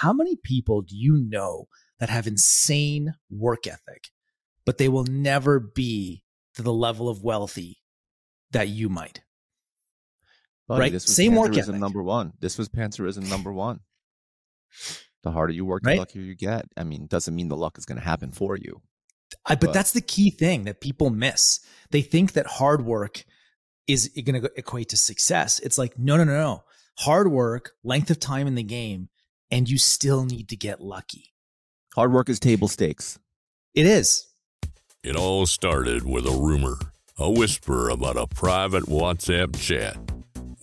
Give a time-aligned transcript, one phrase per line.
[0.00, 1.68] how many people do you know
[1.98, 4.08] that have insane work ethic,
[4.66, 6.22] but they will never be
[6.54, 7.78] to the level of wealthy
[8.50, 9.22] that you might?
[10.68, 10.92] Buddy, right?
[10.92, 11.76] This was Same work ethic.
[11.76, 12.32] number one.
[12.40, 13.80] This was Panzerism number one.
[15.22, 15.94] The harder you work, Right?
[15.94, 16.66] the luckier you get.
[16.76, 18.82] I mean, doesn't mean the luck is going to happen for you.
[19.44, 21.60] I, but But- that's the key thing that people miss.
[21.90, 23.24] They think that hard work
[23.86, 25.58] is going to equate to success.
[25.60, 26.64] It's like, no, no, no, no.
[26.98, 29.08] Hard work, length of time in the game,
[29.50, 31.32] and you still need to get lucky.
[31.94, 33.18] Hard work is table stakes.
[33.74, 34.26] It is.
[35.02, 36.78] It all started with a rumor,
[37.18, 39.96] a whisper about a private WhatsApp chat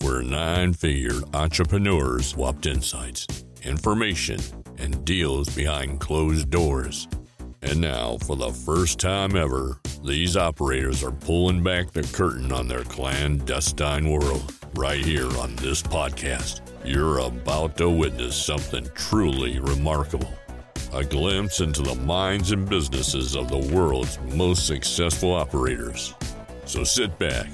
[0.00, 3.26] where nine figure entrepreneurs swapped insights,
[3.62, 4.38] information,
[4.78, 7.08] and deals behind closed doors.
[7.62, 12.68] And now, for the first time ever, these operators are pulling back the curtain on
[12.68, 16.60] their clandestine world right here on this podcast.
[16.84, 20.32] You're about to witness something truly remarkable
[20.94, 26.14] a glimpse into the minds and businesses of the world's most successful operators.
[26.66, 27.48] So sit back,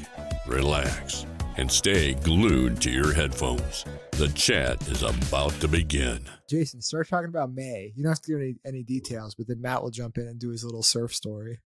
[0.47, 1.25] relax,
[1.57, 3.87] and stay glued to your headphones.
[4.13, 6.21] The chat is about to begin.
[6.51, 7.95] Jason, start talking about May.
[7.97, 10.39] You don't have to give any, any details, but then Matt will jump in and
[10.39, 11.61] do his little surf story.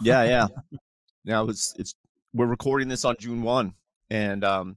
[0.00, 0.46] Yeah, yeah.
[1.24, 1.94] now it's it's
[2.32, 3.74] we're recording this on June one,
[4.10, 4.76] and um,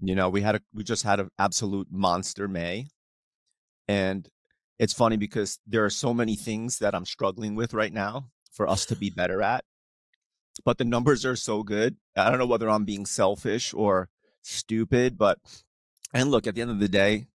[0.00, 2.88] you know we had a we just had an absolute monster May,
[3.88, 4.28] and
[4.78, 8.68] it's funny because there are so many things that I'm struggling with right now for
[8.68, 9.64] us to be better at,
[10.64, 11.96] but the numbers are so good.
[12.16, 14.08] I don't know whether I'm being selfish or
[14.42, 15.38] stupid, but
[16.12, 17.26] and look at the end of the day,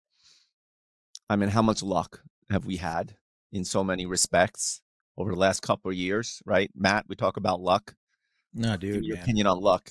[1.30, 3.16] I mean, how much luck have we had
[3.52, 4.80] in so many respects?
[5.16, 6.70] over the last couple of years, right?
[6.74, 7.94] Matt, we talk about luck.
[8.52, 9.04] No, dude.
[9.04, 9.24] your man.
[9.24, 9.90] opinion on luck.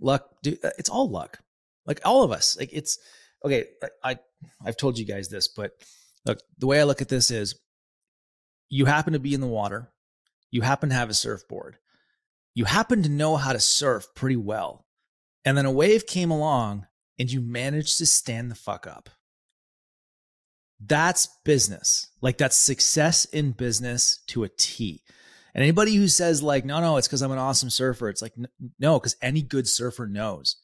[0.00, 1.40] luck dude uh, it's all luck
[1.88, 2.56] like all of us.
[2.56, 2.98] Like it's
[3.44, 3.66] okay
[4.02, 4.18] I,
[4.64, 5.70] i've told you guys this but
[6.26, 7.54] look the way i look at this is
[8.70, 9.90] you happen to be in the water.
[10.50, 11.76] You happen to have a surfboard.
[12.54, 14.86] You happen to know how to surf pretty well.
[15.44, 16.86] And then a wave came along
[17.18, 19.10] and you managed to stand the fuck up.
[20.80, 22.08] That's business.
[22.20, 25.02] Like that's success in business to a t.
[25.54, 28.34] And anybody who says like, no, no, it's because I'm an awesome surfer, it's like,
[28.78, 30.56] no, because any good surfer knows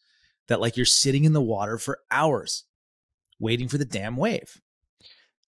[0.49, 2.65] that like you're sitting in the water for hours
[3.41, 4.61] waiting for the damn wave.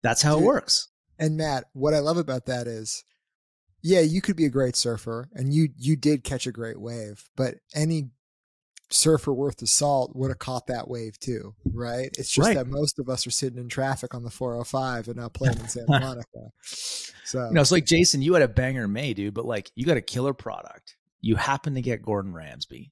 [0.02, 0.88] That's how it works.
[1.18, 3.04] And Matt, what I love about that is,
[3.82, 7.28] yeah, you could be a great surfer, and you you did catch a great wave,
[7.36, 8.10] but any
[8.92, 12.10] surfer worth the salt would have caught that wave too, right?
[12.18, 12.56] It's just Right.
[12.56, 15.68] that most of us are sitting in traffic on the 405 and not playing in
[15.68, 16.50] Santa Monica.
[16.62, 19.86] So You know, it's like Jason, you had a banger May, dude, but like you
[19.86, 20.96] got a killer product.
[21.20, 22.90] You happen to get Gordon Ramsay.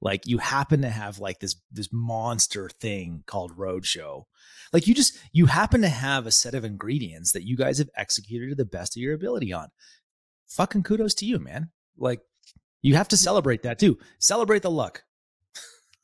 [0.00, 4.24] Like you happen to have like this this monster thing called Roadshow.
[4.72, 7.90] Like you just you happen to have a set of ingredients that you guys have
[7.96, 9.68] executed to the best of your ability on.
[10.48, 11.70] Fucking kudos to you, man.
[11.96, 12.20] Like
[12.80, 13.98] you have to celebrate that too.
[14.18, 15.02] Celebrate the luck.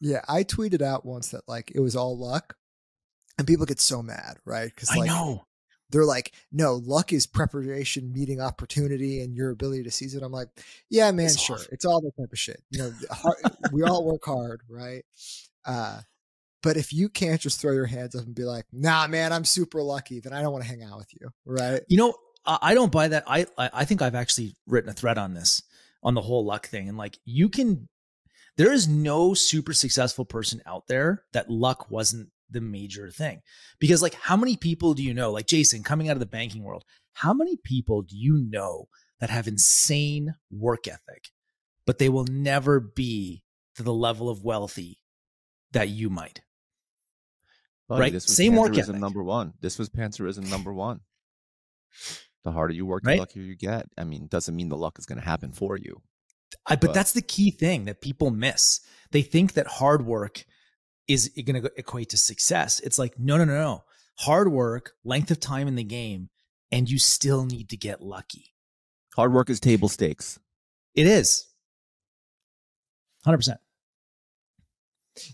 [0.00, 2.56] yeah, I tweeted out once that like it was all luck,
[3.38, 4.72] and people get so mad, right?
[4.74, 5.46] Because I like know.
[5.94, 10.24] They're like, no, luck is preparation meeting opportunity and your ability to seize it.
[10.24, 10.48] I'm like,
[10.90, 11.54] yeah, man, It's sure.
[11.54, 11.68] off.
[11.70, 12.60] It's all that type of shit.
[12.70, 13.36] You know, hard,
[13.72, 15.04] we all work hard, right?
[15.64, 16.00] Uh,
[16.64, 19.44] but if you can't just throw your hands up and be like, nah, man, I'm
[19.44, 21.80] super lucky, then I don't want to hang out with you, right?
[21.88, 23.22] You know, I don't buy that.
[23.28, 25.62] I I think I've actually written a thread on this
[26.02, 27.88] on the whole luck thing, and like you can,
[28.56, 33.42] there is no super successful person out there that luck wasn't the major thing,
[33.78, 36.62] because like how many people do you know, like Jason coming out of the banking
[36.62, 38.88] world, how many people do you know
[39.20, 41.28] that have insane work ethic,
[41.86, 43.42] but they will never be
[43.76, 45.00] to the level of wealthy
[45.72, 46.40] that you might.
[47.88, 48.12] Buddy, Right?
[48.12, 48.96] This was Same work ethic.
[48.96, 49.52] number one.
[49.60, 51.00] This was Panzerism number one.
[52.44, 53.14] The harder you work, Right?
[53.16, 53.86] the luckier you get.
[53.98, 56.02] I mean, doesn't mean the luck is going to happen for you.
[56.66, 58.80] I, but But- that's the key thing that people miss.
[59.10, 60.44] They think that hard work
[61.08, 62.80] is it going to equate to success.
[62.80, 63.84] It's like, no, no, no, no.
[64.20, 66.30] Hard work, length of time in the game,
[66.70, 68.54] and you still need to get lucky.
[69.16, 70.38] Hard work is table stakes.
[70.94, 71.46] It is.
[73.26, 73.56] 100%.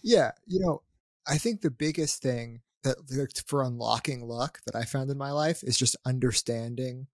[0.02, 0.82] Yeah, you know,
[1.26, 5.30] I think the biggest thing that like, for unlocking luck that I found in my
[5.30, 7.06] life is just understanding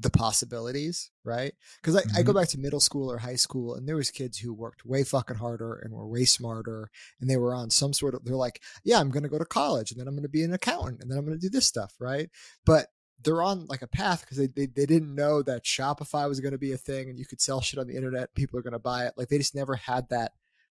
[0.00, 1.52] the possibilities, right?
[1.80, 2.40] Because I, I go mm-hmm.
[2.40, 5.36] back to middle school or high school, and there was kids who worked way fucking
[5.36, 8.24] harder and were way smarter, and they were on some sort of.
[8.24, 10.42] They're like, yeah, I'm going to go to college, and then I'm going to be
[10.42, 12.30] an accountant, and then I'm going to do this stuff, right?
[12.64, 12.86] But
[13.22, 16.52] they're on like a path because they, they they didn't know that Shopify was going
[16.52, 18.72] to be a thing, and you could sell shit on the internet, people are going
[18.72, 19.14] to buy it.
[19.16, 20.32] Like they just never had that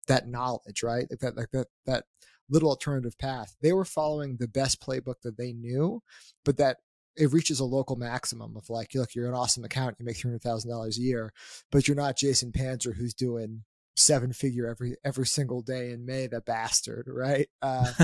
[0.08, 1.06] that knowledge, right?
[1.08, 2.04] Like that like that that
[2.50, 3.54] little alternative path.
[3.62, 6.02] They were following the best playbook that they knew,
[6.44, 6.78] but that
[7.16, 10.30] it reaches a local maximum of like, look, you're an awesome account, you make three
[10.30, 11.32] hundred thousand dollars a year,
[11.70, 13.64] but you're not Jason Panzer who's doing
[13.96, 16.26] seven figure every every single day in May.
[16.26, 17.48] That bastard, right?
[17.60, 17.92] Uh,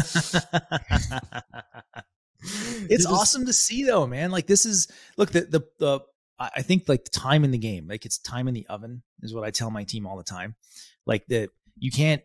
[2.35, 4.31] it's just, awesome to see though, man.
[4.31, 6.01] Like this is look the the the
[6.39, 9.35] I think like the time in the game, like it's time in the oven is
[9.35, 10.55] what I tell my team all the time.
[11.05, 12.23] Like that you can't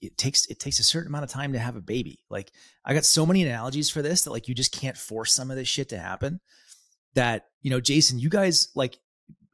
[0.00, 2.20] it takes it takes a certain amount of time to have a baby.
[2.30, 2.52] Like
[2.84, 5.56] I got so many analogies for this that like you just can't force some of
[5.56, 6.40] this shit to happen.
[7.14, 8.98] That you know, Jason, you guys like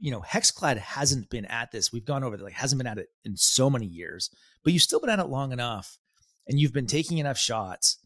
[0.05, 1.91] you know, Hexclad hasn't been at this.
[1.91, 4.29] We've gone over it, like hasn't been at it in so many years,
[4.63, 5.99] but you've still been at it long enough,
[6.47, 7.99] and you've been taking enough shots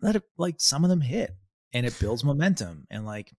[0.00, 1.34] that it, like some of them hit,
[1.72, 3.32] and it builds momentum, and like.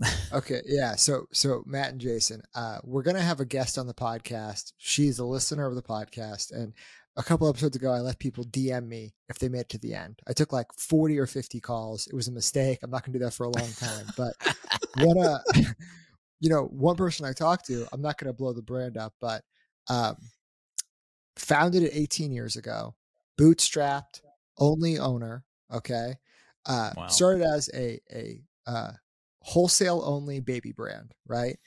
[0.32, 0.94] okay, yeah.
[0.94, 4.72] So, so Matt and Jason, uh, we're gonna have a guest on the podcast.
[4.76, 6.72] She's a listener of the podcast, and
[7.18, 9.92] a couple episodes ago, I let people DM me if they made it to the
[9.92, 10.20] end.
[10.28, 12.06] I took like 40 or 50 calls.
[12.06, 12.78] It was a mistake.
[12.82, 14.06] I'm not going to do that for a long time.
[14.16, 14.34] But
[15.04, 15.40] what, uh,
[16.40, 19.14] you know, one person I talked to, I'm not going to blow the brand up,
[19.20, 19.42] but
[19.90, 20.16] um,
[21.36, 22.94] founded it 18 years ago,
[23.36, 24.22] bootstrapped,
[24.56, 25.44] only owner.
[25.72, 26.14] Okay.
[26.66, 27.06] Uh, wow.
[27.08, 28.92] Started as a, a, uh,
[29.40, 31.58] wholesale only baby brand, right?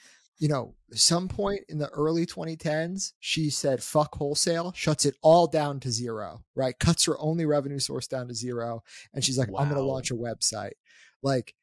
[0.42, 5.46] You know, some point in the early 2010s, she said, fuck wholesale, shuts it all
[5.46, 6.78] down to zero, right?
[6.80, 8.82] Cuts her only revenue source down to zero.
[9.14, 9.60] And she's like, wow.
[9.60, 10.74] I'm going to launch a website.
[11.22, 11.54] Like,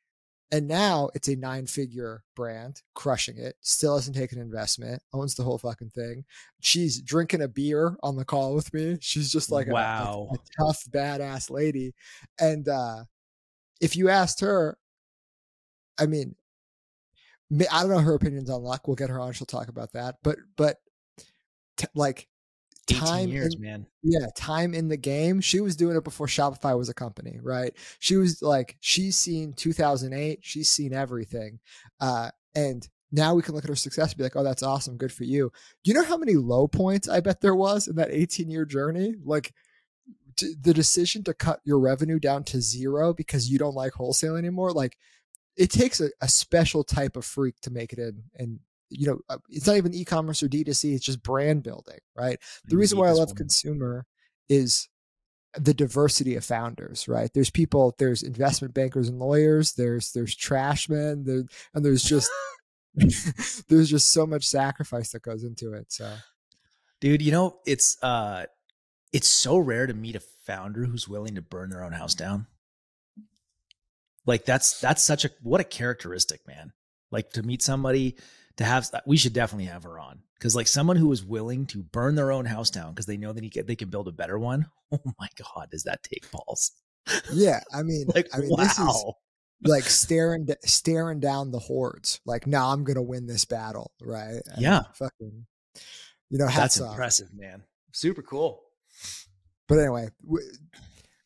[0.53, 5.43] and now it's a nine figure brand, crushing it, still hasn't taken investment, owns the
[5.43, 6.25] whole fucking thing.
[6.61, 8.99] She's drinking a beer on the call with me.
[9.01, 10.29] She's just like wow.
[10.31, 11.95] a, a, a tough, badass lady.
[12.41, 13.07] And uh,
[13.81, 14.79] if you asked her,
[15.99, 16.37] I mean,
[17.51, 18.87] I don't know her opinions on luck.
[18.87, 19.33] We'll get her on.
[19.33, 20.17] She'll talk about that.
[20.23, 20.77] But but
[21.77, 22.29] t- like
[22.87, 23.87] time years, in, man.
[24.03, 25.41] Yeah, time in the game.
[25.41, 27.75] She was doing it before Shopify was a company, right?
[27.99, 30.41] She was like she's seen 2008.
[30.43, 31.61] She's seen everything,
[32.01, 34.97] uh, and now we can look at her success and be like, oh, that's awesome,
[34.97, 35.51] good for you.
[35.83, 38.67] Do you know how many low points I bet there was in that 18 year
[38.67, 39.15] journey?
[39.25, 39.55] Like
[40.37, 44.37] t- the decision to cut your revenue down to zero because you don't like wholesale
[44.37, 44.99] anymore, like
[45.59, 49.19] it takes a, a special type of freak to make it in and you know
[49.29, 52.39] uh, it's not even e-commerce or d2c it's just brand building right?
[52.67, 54.07] The reason why i love consumer
[54.49, 54.89] is
[55.59, 57.31] the diversity of founders right?
[57.35, 61.45] There's people there's investment bankers and lawyers there's there's trash men there,
[61.75, 62.31] and there's just
[63.69, 66.11] there's just so much sacrifice that goes into it so.
[67.01, 68.47] Dude you know it's uh
[69.13, 72.47] it's so rare to meet a founder who's willing to burn their own house down
[74.29, 76.73] like that's that's such a what a characteristic, man.
[77.11, 78.17] Like to meet somebody
[78.59, 81.83] to have we should definitely have her on because like someone who is willing to
[81.83, 84.67] burn their own house down because they know that they can build a better one.
[84.91, 86.73] Oh my god, does that take balls?
[87.31, 88.57] Yeah, I mean, like I mean, wow.
[88.57, 89.05] this is
[89.63, 92.21] like staring staring down the hordes.
[92.25, 94.41] Like, now I'm gonna win this battle, right?
[94.47, 95.45] And yeah, fucking,
[96.31, 96.93] you know, that's off.
[96.93, 97.65] impressive, man.
[97.93, 98.63] Super cool.
[99.69, 100.09] But anyway,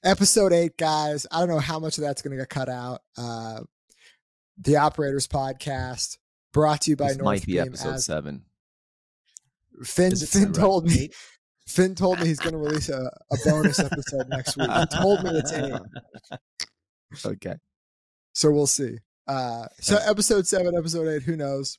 [0.05, 1.27] episode eight, guys.
[1.31, 3.01] I don't know how much of that's going to get cut out.
[3.17, 3.61] Uh,
[4.59, 6.19] the Operators Podcast,
[6.53, 8.45] brought to you by this North might be episode as, seven.
[9.83, 11.11] Finn, Finn told me.
[11.67, 14.71] Finn told me he's going to release a, a bonus episode next week.
[14.71, 15.73] He told me it's eight.
[17.27, 17.57] Okay.
[18.33, 18.97] So we'll see.
[19.29, 21.79] Uh, so episode seven, episode eight, who knows?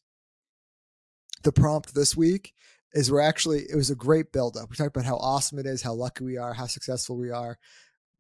[1.42, 2.54] The prompt this week
[2.94, 4.70] is we're actually it was a great build up.
[4.70, 7.58] We talked about how awesome it is, how lucky we are, how successful we are.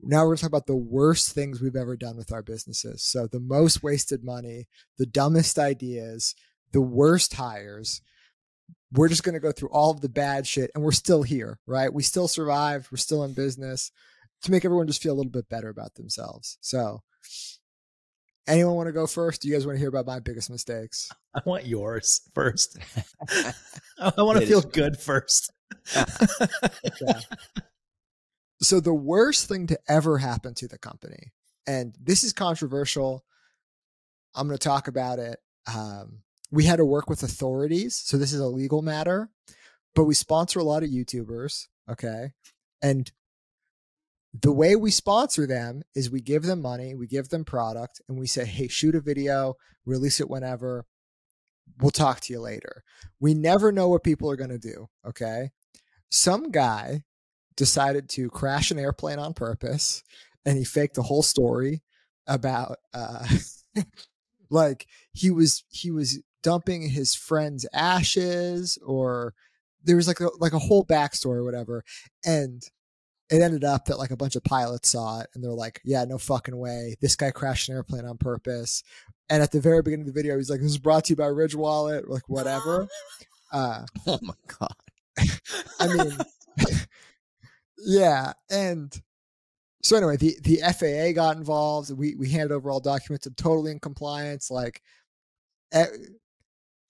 [0.05, 3.03] Now we're going to talk about the worst things we've ever done with our businesses.
[3.03, 4.67] So the most wasted money,
[4.97, 6.35] the dumbest ideas,
[6.71, 8.01] the worst hires.
[8.91, 11.59] We're just going to go through all of the bad shit and we're still here,
[11.65, 11.93] right?
[11.93, 12.91] We still survived.
[12.91, 13.91] We're still in business
[14.43, 16.57] to make everyone just feel a little bit better about themselves.
[16.61, 17.01] So
[18.47, 19.41] anyone want to go first?
[19.41, 21.09] Do you guys want to hear about my biggest mistakes?
[21.33, 22.77] I want yours first.
[23.99, 25.51] I want to feel good first.
[25.97, 27.19] okay
[28.63, 31.31] so the worst thing to ever happen to the company,
[31.67, 33.23] and this is controversial.
[34.35, 35.39] I'm going to talk about it.
[35.73, 39.29] Um, we had to work with authorities, so this is a legal matter,
[39.95, 41.67] but we sponsor a lot of YouTubers.
[41.89, 42.31] Okay,
[42.81, 43.11] and
[44.41, 48.17] the way we sponsor them is we give them money, we give them product, and
[48.17, 49.55] we say, hey, shoot a video,
[49.85, 50.85] release it whenever.
[51.79, 52.83] We'll talk to you later.
[53.19, 54.89] We never know what people are going to do.
[55.07, 55.51] Okay.
[56.09, 57.03] Some guy
[57.55, 60.03] decided to crash an airplane on purpose
[60.45, 61.81] and he faked the whole story
[62.27, 63.25] about uh
[64.49, 69.33] like he was he was dumping his friend's ashes or
[69.83, 71.83] there was like a like a whole backstory or whatever
[72.25, 72.63] and
[73.29, 76.03] it ended up that like a bunch of pilots saw it and they're like, yeah,
[76.05, 76.95] no fucking way.
[77.01, 78.83] This guy crashed an airplane on purpose.
[79.29, 81.15] And at the very beginning of the video, he's like, this is brought to you
[81.15, 82.87] by Ridge Wallet, like whatever.
[83.51, 84.73] Uh, Oh my god.
[85.79, 86.17] I mean,
[87.85, 88.33] yeah.
[88.49, 88.93] And
[89.81, 91.91] so anyway, the, the FAA got involved.
[91.91, 93.25] We, we handed over all documents.
[93.25, 94.49] I'm totally in compliance.
[94.49, 94.81] Like,
[95.73, 95.87] eh,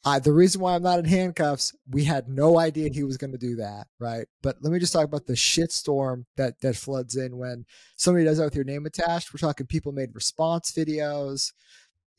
[0.06, 3.32] I, the reason why I'm not in handcuffs, we had no idea he was going
[3.32, 4.28] to do that, right?
[4.42, 8.38] But let me just talk about the shitstorm that that floods in when somebody does
[8.38, 9.34] that with your name attached.
[9.34, 11.54] We're talking people made response videos,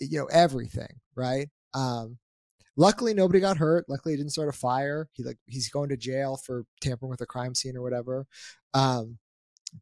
[0.01, 1.49] you know, everything, right?
[1.75, 2.19] Um,
[2.77, 3.85] luckily, nobody got hurt.
[3.87, 5.11] Luckily, he didn't start a fire.
[5.13, 8.27] He like he's going to jail for tampering with a crime scene or whatever.
[8.75, 9.19] Um,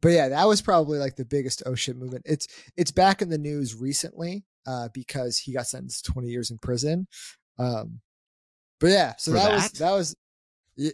[0.01, 2.25] but yeah, that was probably like the biggest oh shit movement.
[2.27, 2.47] It's
[2.77, 6.59] it's back in the news recently uh, because he got sentenced to 20 years in
[6.59, 7.07] prison.
[7.59, 8.01] Um,
[8.81, 9.79] but yeah, so For that, was that?
[9.79, 10.17] that was
[10.77, 10.91] y-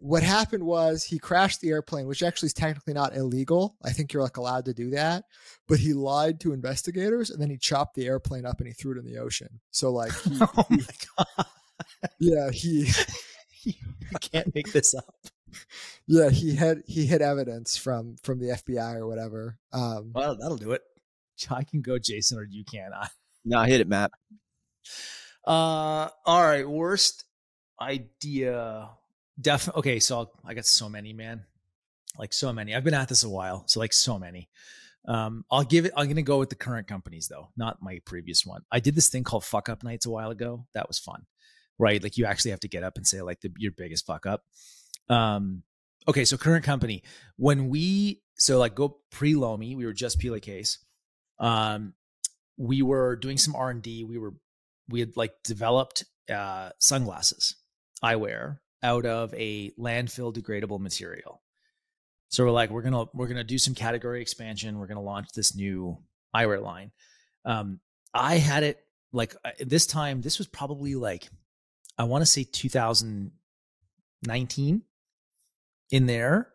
[0.00, 3.76] what happened was he crashed the airplane, which actually is technically not illegal.
[3.84, 5.24] I think you're like allowed to do that,
[5.68, 8.92] but he lied to investigators and then he chopped the airplane up and he threw
[8.92, 9.60] it in the ocean.
[9.70, 10.84] So like, he, oh my
[11.16, 11.46] god,
[12.18, 12.90] yeah, he
[13.62, 13.74] you
[14.20, 15.14] can't make this up.
[16.06, 19.58] Yeah he had he hid evidence from from the FBI or whatever.
[19.72, 20.82] Um, Well, that'll do it.
[21.50, 22.92] I can go, Jason, or you can.
[22.92, 23.08] I,
[23.44, 24.10] No, hit it, Matt.
[25.46, 26.68] Uh, all right.
[26.68, 27.24] Worst
[27.80, 28.90] idea.
[29.40, 29.78] Definitely.
[29.80, 31.44] Okay, so I'll, I got so many, man.
[32.18, 32.74] Like so many.
[32.74, 34.48] I've been at this a while, so like so many.
[35.06, 35.92] Um, I'll give it.
[35.96, 38.62] I'm gonna go with the current companies though, not my previous one.
[38.70, 40.66] I did this thing called fuck up nights a while ago.
[40.74, 41.24] That was fun,
[41.78, 42.02] right?
[42.02, 44.42] Like you actually have to get up and say like the your biggest fuck up.
[45.10, 45.62] Um,
[46.08, 47.02] okay, so current company.
[47.36, 50.78] When we so like go pre Lomi, we were just Pela case.
[51.38, 51.92] Um,
[52.56, 54.04] we were doing some R and D.
[54.04, 54.32] We were
[54.88, 57.56] we had like developed uh, sunglasses,
[58.02, 61.42] eyewear out of a landfill degradable material.
[62.28, 64.78] So we're like, we're gonna we're gonna do some category expansion.
[64.78, 65.98] We're gonna launch this new
[66.34, 66.92] eyewear line.
[67.44, 67.80] Um,
[68.14, 68.78] I had it
[69.12, 70.20] like uh, this time.
[70.20, 71.28] This was probably like
[71.98, 74.82] I want to say 2019
[75.90, 76.48] in there.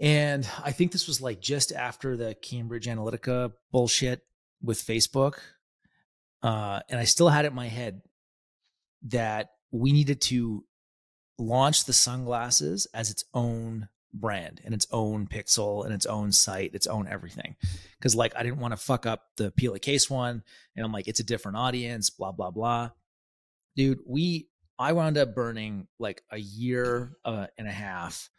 [0.00, 4.22] And I think this was like just after the Cambridge Analytica bullshit
[4.60, 5.34] with Facebook.
[6.42, 8.02] Uh, and I still had it in my head
[9.04, 10.64] that we needed to
[11.38, 16.74] launch the sunglasses as its own brand and its own pixel and its own site,
[16.74, 17.56] its own everything.
[18.00, 20.42] Cause like I didn't want to fuck up the Pela Case one.
[20.76, 22.90] And I'm like, it's a different audience, blah, blah, blah.
[23.76, 24.48] Dude, we
[24.78, 28.30] I wound up burning like a year uh, and a half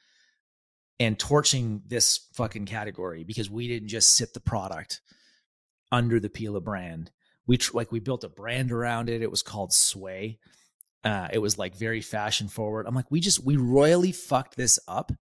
[1.00, 5.02] and torching this fucking category because we didn't just sit the product
[5.92, 7.12] under the Pela brand.
[7.46, 9.22] We tr- like we built a brand around it.
[9.22, 10.40] It was called Sway.
[11.04, 12.88] Uh, it was like very fashion forward.
[12.88, 15.12] I'm like, we just we royally fucked this up.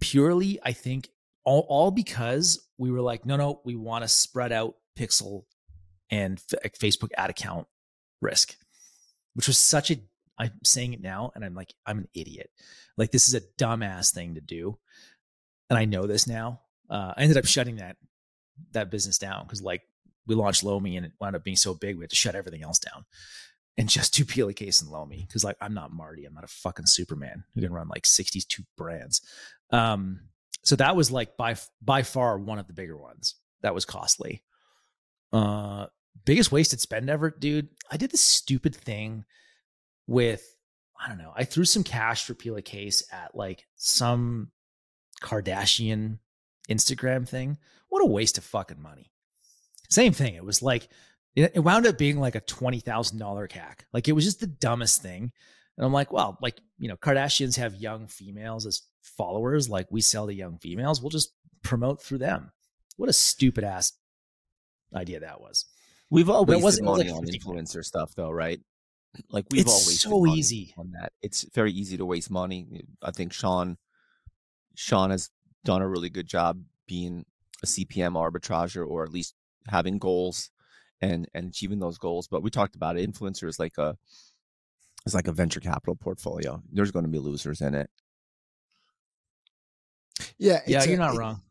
[0.00, 1.10] Purely, I think
[1.44, 5.44] all all because we were like, no, no, we want to spread out Pixel
[6.10, 7.66] and F- Facebook ad account
[8.20, 8.56] risk,
[9.34, 9.98] which was such a.
[10.40, 12.50] I'm saying it now, and I'm like, I'm an idiot.
[12.96, 14.78] Like this is a dumbass thing to do,
[15.68, 16.60] and I know this now.
[16.88, 17.96] Uh, I ended up shutting that
[18.72, 19.82] that business down because like
[20.26, 22.62] we launched Lomi and it wound up being so big we had to shut everything
[22.62, 23.04] else down
[23.78, 26.48] and just do Pela Case and Lomi because like I'm not Marty, I'm not a
[26.48, 29.20] fucking Superman who can run like 62 brands.
[29.70, 30.20] Um,
[30.62, 33.34] so that was like by by far one of the bigger ones.
[33.62, 34.42] That was costly.
[35.32, 35.86] Uh,
[36.24, 37.68] biggest wasted spend ever, dude.
[37.90, 39.24] I did this stupid thing
[40.10, 40.44] with
[41.02, 41.32] I don't know.
[41.34, 44.50] I threw some cash for Pela Case at like some
[45.22, 46.18] Kardashian
[46.68, 47.56] Instagram thing.
[47.88, 49.10] What a waste of fucking money.
[49.88, 50.34] Same thing.
[50.34, 50.88] It was like
[51.34, 53.84] it, wound up being like a twenty thousand dollar CAC.
[53.94, 55.32] Like it was just the dumbest thing.
[55.78, 59.70] And I'm like, well, like you know, Kardashians have young females as followers.
[59.70, 61.00] Like we sell to young females.
[61.00, 62.50] We'll just promote through them.
[62.96, 63.92] What a stupid ass
[64.94, 65.64] idea that was.
[66.10, 68.60] We've all wasted money like on influencer stuff, though, right?
[69.30, 70.74] Like we've It's all wasted so money easy.
[70.78, 71.12] on that.
[71.22, 72.84] It's very easy to waste money.
[73.02, 73.76] I think Sean,
[74.76, 75.30] Sean has
[75.64, 77.24] done a really good job being
[77.62, 79.34] a CPM arbitrager, or at least
[79.68, 80.50] having goals
[81.00, 82.28] and and achieving those goals.
[82.28, 83.10] But we talked about it.
[83.10, 83.96] Influencer is like a
[85.04, 86.62] it's like a venture capital portfolio.
[86.72, 87.90] There's going to be losers in it.
[90.38, 91.42] yeah, Yeah, it's a- you're not it- wrong.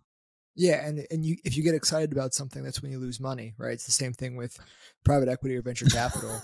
[0.56, 3.54] Yeah, and and you if you get excited about something, that's when you lose money,
[3.58, 3.72] right?
[3.74, 4.60] It's the same thing with
[5.06, 6.42] private equity or venture capital.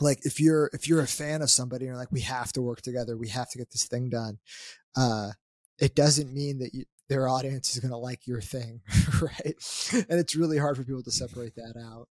[0.00, 2.62] Like if you're if you're a fan of somebody and you're like, we have to
[2.62, 4.38] work together, we have to get this thing done.
[4.96, 5.30] Uh,
[5.78, 8.80] it doesn't mean that you, their audience is going to like your thing,
[9.20, 9.54] right?
[9.92, 12.08] And it's really hard for people to separate that out.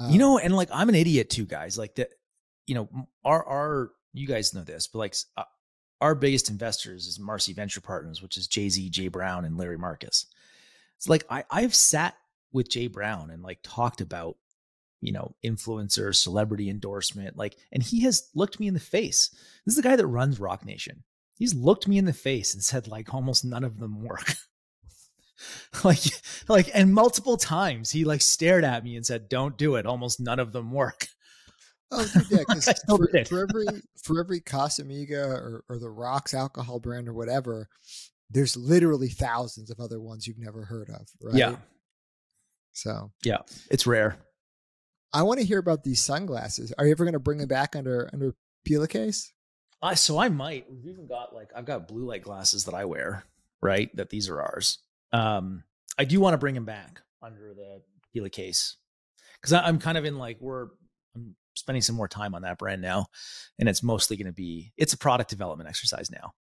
[0.00, 1.78] Um, you know, and like I'm an idiot too, guys.
[1.78, 2.10] Like that,
[2.66, 2.88] you know,
[3.24, 5.44] our our you guys know this, but like uh,
[6.00, 9.78] our biggest investors is Marcy Venture Partners, which is Jay Z, Jay Brown, and Larry
[9.78, 10.26] Marcus.
[10.96, 12.14] It's like I, I've sat
[12.52, 14.36] with Jay Brown and like talked about,
[15.00, 19.30] you know, influencer, celebrity endorsement, like, and he has looked me in the face.
[19.64, 21.04] This is the guy that runs Roc Nation.
[21.36, 24.34] He's looked me in the face and said, like, almost none of them work.
[25.84, 26.00] like,
[26.48, 30.20] like, and multiple times he like stared at me and said, "Don't do it." Almost
[30.20, 31.06] none of them work.
[31.90, 33.66] Oh, yeah, because for, for, every
[34.02, 37.68] for every Casamigos or, or the Rocks alcohol brand or whatever,
[38.30, 41.34] there's literally thousands of other ones you've never heard of, right?
[41.34, 41.56] Yeah.
[42.72, 43.38] So yeah,
[43.70, 44.18] it's rare.
[45.12, 46.72] I want to hear about these sunglasses.
[46.78, 48.34] Are you ever going to bring them back under under
[48.66, 49.32] Pela case?
[49.80, 50.66] Uh, so I might.
[50.70, 53.24] We've even got like I've got blue light glasses that I wear,
[53.62, 53.94] right?
[53.96, 54.78] That these are ours.
[55.12, 55.64] Um,
[55.98, 57.82] I do want to bring them back under the
[58.14, 58.76] Pela case
[59.40, 60.68] because I'm kind of in like we're
[61.14, 63.06] I'm spending some more time on that brand now,
[63.58, 66.32] and it's mostly going to be it's a product development exercise now.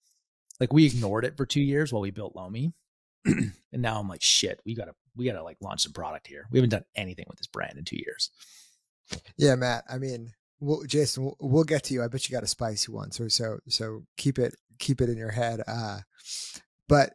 [0.58, 2.72] Like we ignored it for two years while we built Lomi,
[3.24, 6.46] and now I'm like, shit, we gotta we gotta like launch some product here.
[6.50, 8.30] We haven't done anything with this brand in two years.
[9.36, 9.84] Yeah, Matt.
[9.88, 12.02] I mean, we'll, Jason, we'll, we'll, get to you.
[12.02, 13.10] I bet you got a spicy one.
[13.12, 15.60] So so so keep it keep it in your head.
[15.66, 16.00] Uh,
[16.88, 17.14] but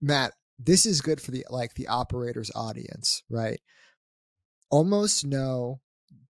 [0.00, 3.60] Matt, this is good for the like the operator's audience, right?
[4.70, 5.80] Almost no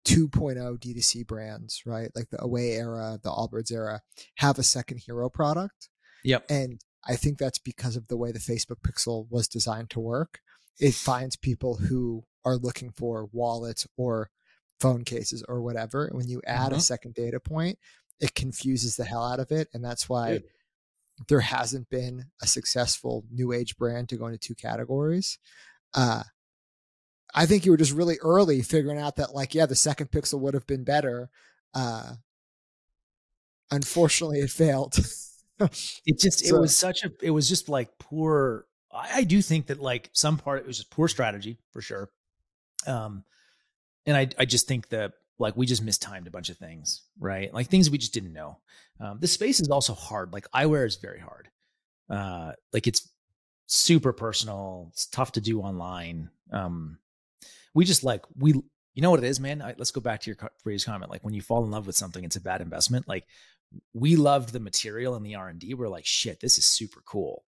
[0.06, 2.10] 2.0 D2C brands, right?
[2.14, 4.00] Like the Away era, the Allbirds era,
[4.36, 5.88] have a second hero product.
[6.24, 6.46] Yep.
[6.48, 10.40] And I think that's because of the way the Facebook Pixel was designed to work.
[10.78, 14.30] It finds people who are looking for wallets or
[14.80, 16.08] phone cases or whatever.
[16.12, 16.76] When you add mm-hmm.
[16.76, 17.78] a second data point,
[18.20, 19.68] it confuses the hell out of it.
[19.72, 20.44] And that's why Dude.
[21.28, 25.38] there hasn't been a successful new age brand to go into two categories.
[25.94, 26.22] Uh,
[27.34, 30.40] I think you were just really early figuring out that, like, yeah, the second pixel
[30.40, 31.28] would have been better.
[31.74, 32.14] Uh,
[33.70, 34.96] unfortunately, it failed.
[35.60, 38.64] it just, so, it was such a, it was just like poor.
[38.92, 42.10] I, I do think that, like, some part it was just poor strategy for sure.
[42.86, 43.24] Um,
[44.06, 47.52] and I, I just think that like we just mistimed a bunch of things, right?
[47.52, 48.58] Like things we just didn't know.
[49.00, 50.32] Um, the space is also hard.
[50.32, 51.48] Like eyewear is very hard.
[52.10, 53.08] Uh, like it's
[53.66, 54.88] super personal.
[54.92, 56.30] It's tough to do online.
[56.52, 56.98] Um,
[57.74, 58.52] we just like we,
[58.94, 59.62] you know what it is, man.
[59.62, 61.10] I, let's go back to your previous comment.
[61.10, 63.06] Like when you fall in love with something, it's a bad investment.
[63.06, 63.24] Like
[63.92, 65.74] we loved the material and the R and D.
[65.74, 67.44] We're like, shit, this is super cool.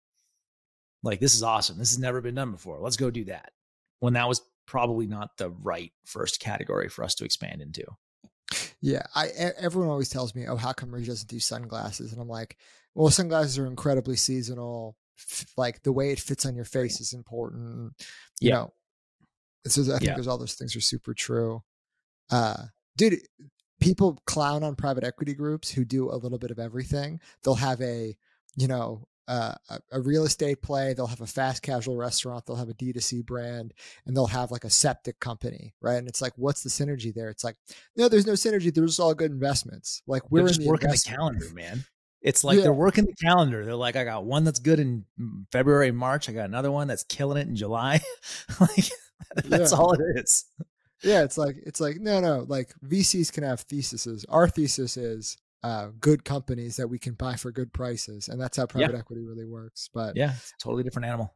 [1.03, 1.77] Like this is awesome.
[1.77, 2.79] This has never been done before.
[2.79, 3.51] Let's go do that.
[3.99, 7.85] When that was probably not the right first category for us to expand into.
[8.81, 9.27] Yeah, I
[9.59, 12.57] everyone always tells me, "Oh, how come Ridge doesn't do sunglasses?" And I'm like,
[12.95, 14.95] "Well, sunglasses are incredibly seasonal.
[15.57, 17.93] Like the way it fits on your face is important.
[18.39, 18.53] You yeah.
[18.55, 18.73] know,
[19.67, 20.13] so I think yeah.
[20.15, 21.61] there's all those things are super true.
[22.31, 22.63] Uh,
[22.95, 23.19] dude,
[23.79, 27.19] people clown on private equity groups who do a little bit of everything.
[27.43, 28.15] They'll have a,
[28.55, 30.93] you know, uh, a, a, real estate play.
[30.93, 32.47] They'll have a fast casual restaurant.
[32.47, 35.97] They'll have a D2C brand and they'll have like a septic company, right?
[35.97, 37.29] And it's like, what's the synergy there?
[37.29, 37.55] It's like,
[37.95, 38.73] no, there's no synergy.
[38.73, 40.01] There's just all good investments.
[40.07, 41.85] Like we're just the working the calendar, man.
[42.23, 42.63] It's like yeah.
[42.63, 43.63] they're working the calendar.
[43.63, 45.05] They're like, I got one that's good in
[45.51, 46.27] February, March.
[46.27, 48.01] I got another one that's killing it in July.
[48.59, 48.89] like
[49.45, 49.77] that's yeah.
[49.77, 50.45] all it is.
[51.03, 52.45] Yeah, it's like it's like no, no.
[52.47, 54.25] Like VCs can have theses.
[54.27, 58.57] Our thesis is uh, good companies that we can buy for good prices, and that's
[58.57, 58.99] how private yeah.
[58.99, 59.89] equity really works.
[59.93, 61.35] But yeah, totally different animal.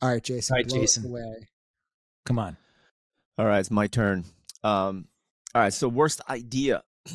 [0.00, 0.54] All right, Jason.
[0.54, 1.06] All right, Jason.
[1.06, 1.48] Away.
[2.26, 2.56] Come on.
[3.38, 4.24] All right, it's my turn.
[4.64, 5.06] Um,
[5.54, 6.82] all right, so worst idea.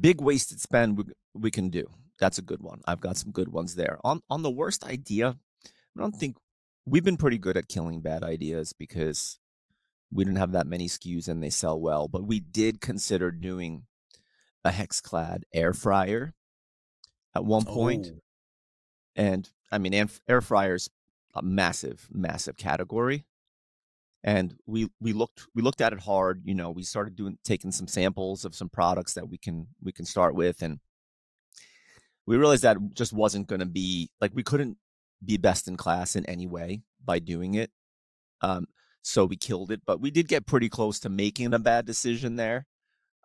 [0.00, 1.04] Big wasted spend we,
[1.34, 1.90] we can do.
[2.18, 2.80] That's a good one.
[2.86, 3.98] I've got some good ones there.
[4.04, 6.36] On on the worst idea, I don't think
[6.86, 9.38] we've been pretty good at killing bad ideas because
[10.12, 12.08] we didn't have that many SKUs and they sell well.
[12.08, 13.84] But we did consider doing
[14.64, 16.34] a hexclad air fryer
[17.34, 18.12] at one point.
[18.12, 18.18] Oh.
[19.16, 20.88] And I mean, air fryers
[21.34, 23.24] a massive, massive category.
[24.24, 26.42] And we we looked we looked at it hard.
[26.44, 29.90] You know, we started doing taking some samples of some products that we can we
[29.90, 30.78] can start with, and
[32.24, 34.76] we realized that just wasn't going to be like we couldn't
[35.24, 37.72] be best in class in any way by doing it.
[38.42, 38.66] Um,
[39.02, 42.36] so we killed it, but we did get pretty close to making a bad decision
[42.36, 42.66] there.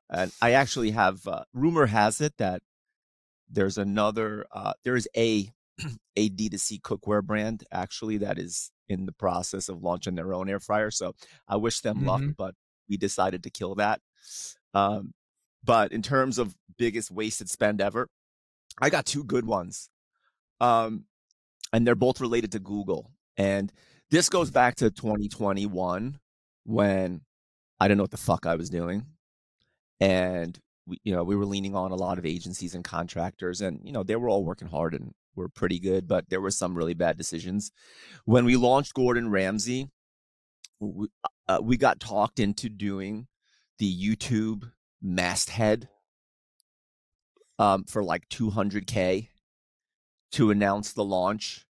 [0.10, 2.62] And I actually have uh, rumor has it that
[3.50, 5.50] there's another uh, there is a
[6.16, 10.60] a D2C cookware brand actually that is in the process of launching their own air
[10.60, 10.92] fryer.
[10.92, 11.14] So
[11.48, 12.08] I wish them mm-hmm.
[12.08, 12.56] luck, but
[12.90, 14.02] we decided to kill that.
[14.74, 15.14] Um,
[15.64, 18.08] but in terms of biggest wasted spend ever,
[18.82, 19.90] I got two good ones.
[20.62, 21.06] Um,
[21.74, 23.12] and they're both related to Google.
[23.36, 23.72] And
[24.10, 26.20] this goes back to 2021
[26.64, 27.22] when
[27.80, 29.06] I didn't know what the fuck I was doing.
[30.00, 33.80] And we, you know, we were leaning on a lot of agencies and contractors, and
[33.84, 36.76] you know, they were all working hard and were pretty good, but there were some
[36.76, 37.72] really bad decisions.
[38.26, 39.90] When we launched Gordon Ramsay,
[40.80, 41.08] we,
[41.48, 43.28] uh, we got talked into doing
[43.80, 45.90] the YouTube masthead
[47.60, 49.30] um, for like 200k
[50.34, 51.66] to announce the launch,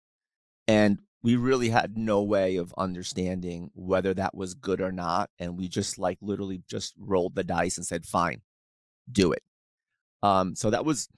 [0.66, 5.58] and we really had no way of understanding whether that was good or not, and
[5.58, 8.42] we just like literally just rolled the dice and said, "Fine,
[9.10, 9.42] do it."
[10.22, 11.08] Um, so that was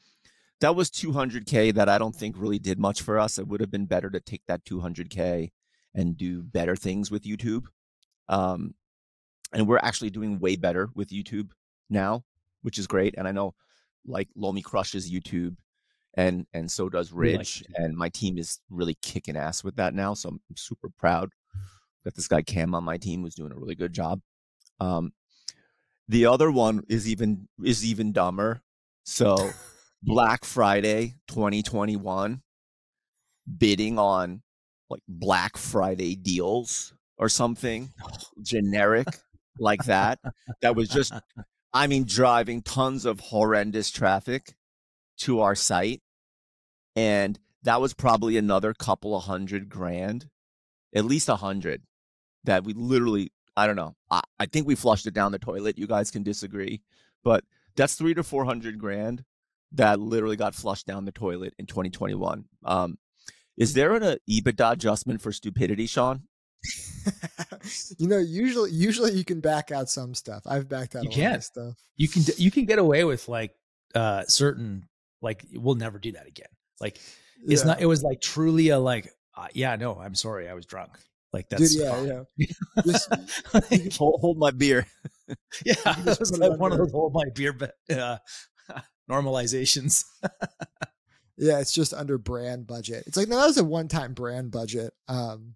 [0.60, 3.38] that was 200k that I don't think really did much for us.
[3.38, 5.50] It would have been better to take that 200k
[5.94, 7.66] and do better things with YouTube.
[8.30, 8.72] Um,
[9.52, 11.50] and we're actually doing way better with YouTube
[11.90, 12.24] now,
[12.62, 13.14] which is great.
[13.18, 13.52] And I know
[14.06, 15.56] like Lomi crushes YouTube
[16.14, 17.64] and and so does Ridge.
[17.68, 20.14] Like and my team is really kicking ass with that now.
[20.14, 21.30] So I'm super proud
[22.04, 24.20] that this guy Cam on my team was doing a really good job.
[24.80, 25.12] Um,
[26.08, 28.62] the other one is even is even dumber.
[29.04, 29.50] So
[30.02, 32.42] Black Friday 2021
[33.56, 34.42] bidding on
[34.90, 37.90] like Black Friday deals or something
[38.42, 39.08] generic
[39.58, 40.18] like that.
[40.62, 41.12] That was just,
[41.72, 44.54] I mean, driving tons of horrendous traffic
[45.18, 46.02] to our site.
[46.96, 50.28] And that was probably another couple of hundred grand,
[50.94, 51.82] at least a hundred
[52.44, 53.94] that we literally, I don't know.
[54.10, 55.78] I, I think we flushed it down the toilet.
[55.78, 56.82] You guys can disagree,
[57.22, 57.44] but
[57.76, 59.24] that's three to 400 grand
[59.72, 62.44] that literally got flushed down the toilet in 2021.
[62.64, 62.98] Um,
[63.56, 66.22] is there an uh, EBITDA adjustment for stupidity, Sean?
[67.98, 70.42] you know, usually usually you can back out some stuff.
[70.46, 71.30] I've backed out you a can.
[71.30, 71.74] lot of stuff.
[71.96, 73.54] You can you can get away with like
[73.94, 74.84] uh certain
[75.20, 76.48] like we'll never do that again.
[76.80, 76.98] Like
[77.46, 77.68] it's yeah.
[77.68, 80.98] not it was like truly a like uh, yeah, no, I'm sorry, I was drunk.
[81.32, 82.46] Like that's Dude, yeah, yeah.
[82.86, 83.08] Just,
[83.98, 84.86] hold, hold, my beer.
[85.64, 87.54] yeah, that was like one of those hold my beer
[87.90, 88.16] uh,
[89.10, 90.04] normalizations.
[91.36, 93.04] yeah, it's just under brand budget.
[93.06, 94.94] It's like no, that was a one-time brand budget.
[95.06, 95.54] Um,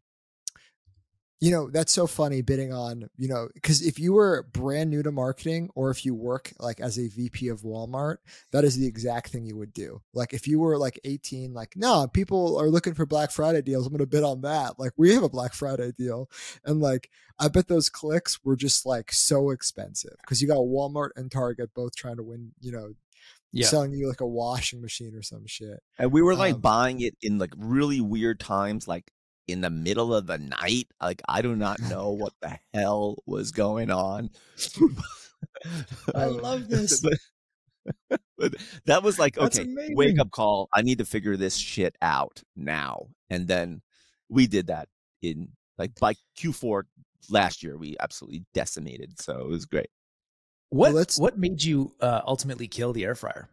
[1.42, 5.02] you know that's so funny bidding on you know because if you were brand new
[5.02, 8.18] to marketing or if you work like as a vp of walmart
[8.52, 11.72] that is the exact thing you would do like if you were like 18 like
[11.74, 15.12] no people are looking for black friday deals i'm gonna bid on that like we
[15.12, 16.30] have a black friday deal
[16.64, 21.10] and like i bet those clicks were just like so expensive because you got walmart
[21.16, 22.92] and target both trying to win you know
[23.50, 23.66] yeah.
[23.66, 25.82] selling you like a washing machine or some shit.
[25.98, 29.12] And we were like um, buying it in like really weird times, like
[29.48, 30.88] in the middle of the night.
[31.00, 34.30] Like I do not know what the hell was going on.
[36.14, 37.00] I love this.
[38.08, 38.54] but, but
[38.86, 40.68] that was like okay, wake up call.
[40.74, 43.08] I need to figure this shit out now.
[43.30, 43.82] And then
[44.28, 44.88] we did that
[45.20, 46.82] in like by Q4
[47.30, 47.76] last year.
[47.76, 49.20] We absolutely decimated.
[49.20, 49.88] So it was great.
[50.70, 53.50] What well, what made you uh, ultimately kill the air fryer?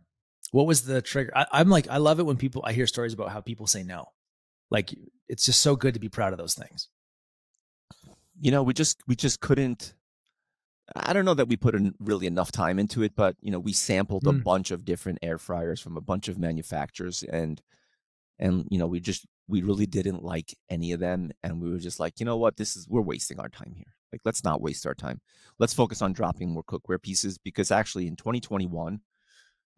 [0.52, 1.32] What was the trigger?
[1.36, 3.84] I, I'm like I love it when people I hear stories about how people say
[3.84, 4.06] no.
[4.72, 4.94] Like
[5.30, 6.90] it's just so good to be proud of those things.
[8.42, 9.94] You know, we just we just couldn't.
[10.96, 13.60] I don't know that we put in really enough time into it, but you know,
[13.60, 14.30] we sampled mm.
[14.32, 17.62] a bunch of different air fryers from a bunch of manufacturers, and
[18.40, 21.78] and you know, we just we really didn't like any of them, and we were
[21.78, 23.94] just like, you know what, this is we're wasting our time here.
[24.12, 25.22] Like, let's not waste our time.
[25.60, 29.02] Let's focus on dropping more cookware pieces because actually in 2021,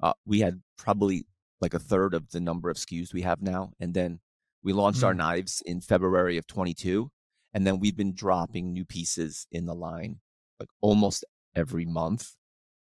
[0.01, 1.25] uh, we had probably
[1.59, 4.19] like a third of the number of SKUs we have now, and then
[4.63, 5.08] we launched mm-hmm.
[5.08, 7.12] our knives in February of 22,
[7.54, 10.19] and then we've been dropping new pieces in the line
[10.60, 12.36] like almost every month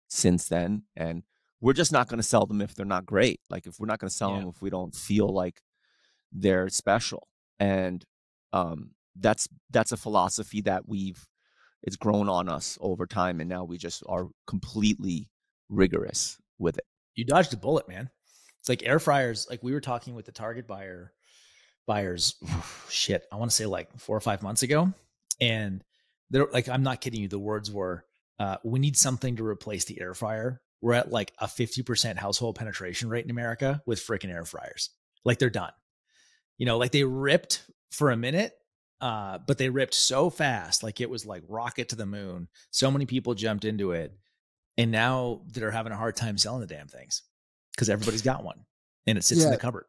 [0.09, 0.83] since then.
[0.97, 1.23] And
[1.61, 3.41] we're just not going to sell them if they're not great.
[3.49, 4.41] Like if we're not going to sell yeah.
[4.41, 5.63] them if we don't feel like
[6.33, 7.29] they're special.
[7.59, 8.05] And
[8.53, 11.27] um, that's that's a philosophy that we've
[11.83, 15.31] it's grown on us over time, and now we just are completely
[15.71, 16.85] rigorous with it.
[17.15, 18.11] You dodged a bullet, man.
[18.61, 19.47] It's like air fryers.
[19.49, 21.13] Like we were talking with the Target buyer
[21.87, 22.35] buyers
[22.89, 24.93] shit i want to say like four or five months ago
[25.41, 25.83] and
[26.31, 28.05] they're like i'm not kidding you the words were
[28.41, 30.63] uh, we need something to replace the air fryer.
[30.81, 34.89] We're at like a 50% household penetration rate in america with freaking air fryers.
[35.25, 35.73] Like they're done.
[36.57, 37.63] You know like they ripped
[37.93, 38.55] for a minute
[39.01, 42.49] uh, but they ripped so fast like it was like rocket to the moon.
[42.71, 44.13] So many people jumped into it
[44.79, 47.23] and now they're having a hard time selling the damn things
[47.75, 48.65] because everybody's got one
[49.07, 49.47] and it sits yeah.
[49.49, 49.85] in the cupboard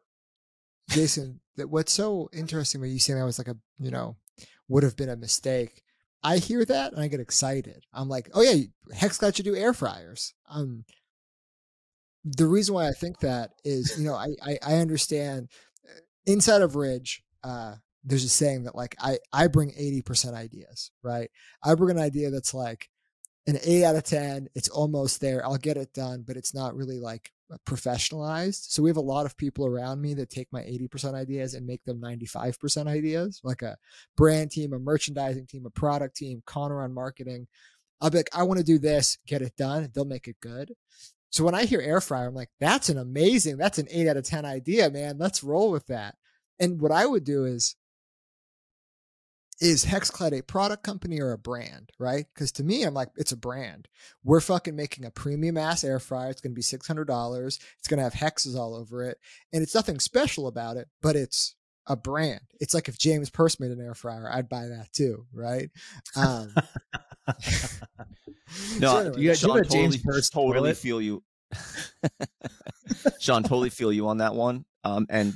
[0.90, 4.16] Jason, that what's so interesting when you say that was like a, you know,
[4.68, 5.82] would have been a mistake.
[6.22, 7.84] I hear that and I get excited.
[7.92, 8.64] I'm like, oh yeah,
[8.94, 10.34] Hexclad should do air fryers.
[10.48, 10.84] Um,
[12.24, 15.48] the reason why I think that is, you know, I, I, I understand
[15.84, 20.90] uh, inside of Ridge, uh, there's a saying that like I, I bring 80% ideas,
[21.02, 21.30] right?
[21.62, 22.88] I bring an idea that's like,
[23.46, 24.48] an eight out of 10.
[24.54, 25.44] It's almost there.
[25.44, 27.32] I'll get it done, but it's not really like
[27.66, 28.70] professionalized.
[28.70, 31.66] So we have a lot of people around me that take my 80% ideas and
[31.66, 33.76] make them 95% ideas, like a
[34.16, 37.46] brand team, a merchandising team, a product team, Connor on marketing.
[38.00, 39.90] I'll be like, I want to do this, get it done.
[39.94, 40.72] They'll make it good.
[41.30, 44.16] So when I hear air fryer, I'm like, that's an amazing, that's an eight out
[44.16, 45.18] of 10 idea, man.
[45.18, 46.16] Let's roll with that.
[46.58, 47.76] And what I would do is
[49.60, 52.26] is Hexclad a product company or a brand, right?
[52.34, 53.88] Because to me, I'm like, it's a brand.
[54.24, 56.30] We're fucking making a premium ass air fryer.
[56.30, 57.46] It's going to be $600.
[57.78, 59.18] It's going to have hexes all over it.
[59.52, 61.54] And it's nothing special about it, but it's
[61.86, 62.40] a brand.
[62.60, 65.70] It's like if James Perse made an air fryer, I'd buy that too, right?
[66.16, 66.52] Um,
[68.78, 71.22] no, so anyway, you, Sean, you totally, James totally feel you.
[73.20, 74.64] Sean, totally feel you on that one.
[74.84, 75.34] Um, and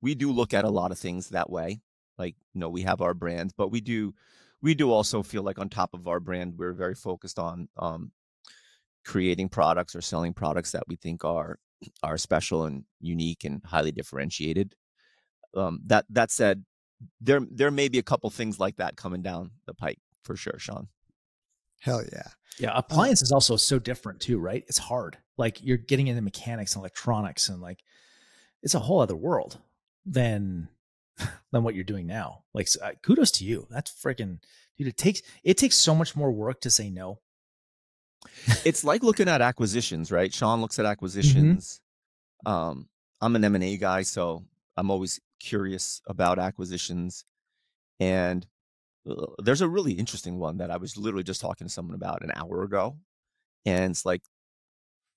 [0.00, 1.80] we do look at a lot of things that way
[2.18, 4.14] like you know we have our brand but we do
[4.62, 8.10] we do also feel like on top of our brand we're very focused on um,
[9.06, 11.58] creating products or selling products that we think are
[12.02, 14.74] are special and unique and highly differentiated.
[15.54, 16.64] Um, that that said
[17.20, 20.58] there there may be a couple things like that coming down the pike for sure
[20.58, 20.88] sean.
[21.80, 22.28] Hell yeah.
[22.58, 24.64] Yeah uh appliance is also so different too right?
[24.66, 25.18] It's hard.
[25.38, 27.84] Like you're getting into mechanics and electronics and like
[28.62, 29.58] it's a whole other world
[30.04, 30.68] than
[31.52, 32.44] than what you're doing now.
[32.54, 33.66] Like, uh, kudos to you.
[33.70, 34.38] That's freaking,
[34.76, 34.88] dude.
[34.88, 37.20] It takes it takes so much more work to say no.
[38.64, 40.32] it's like looking at acquisitions, right?
[40.32, 40.92] Sean looks at mm-hmm.
[40.92, 41.80] acquisitions.
[42.46, 42.52] Mm-hmm.
[42.52, 42.88] Um,
[43.20, 44.44] I'm an M and A guy, so
[44.76, 47.24] I'm always curious about acquisitions.
[47.98, 48.46] And
[49.08, 52.22] uh, there's a really interesting one that I was literally just talking to someone about
[52.22, 52.98] an hour ago,
[53.64, 54.22] and it's like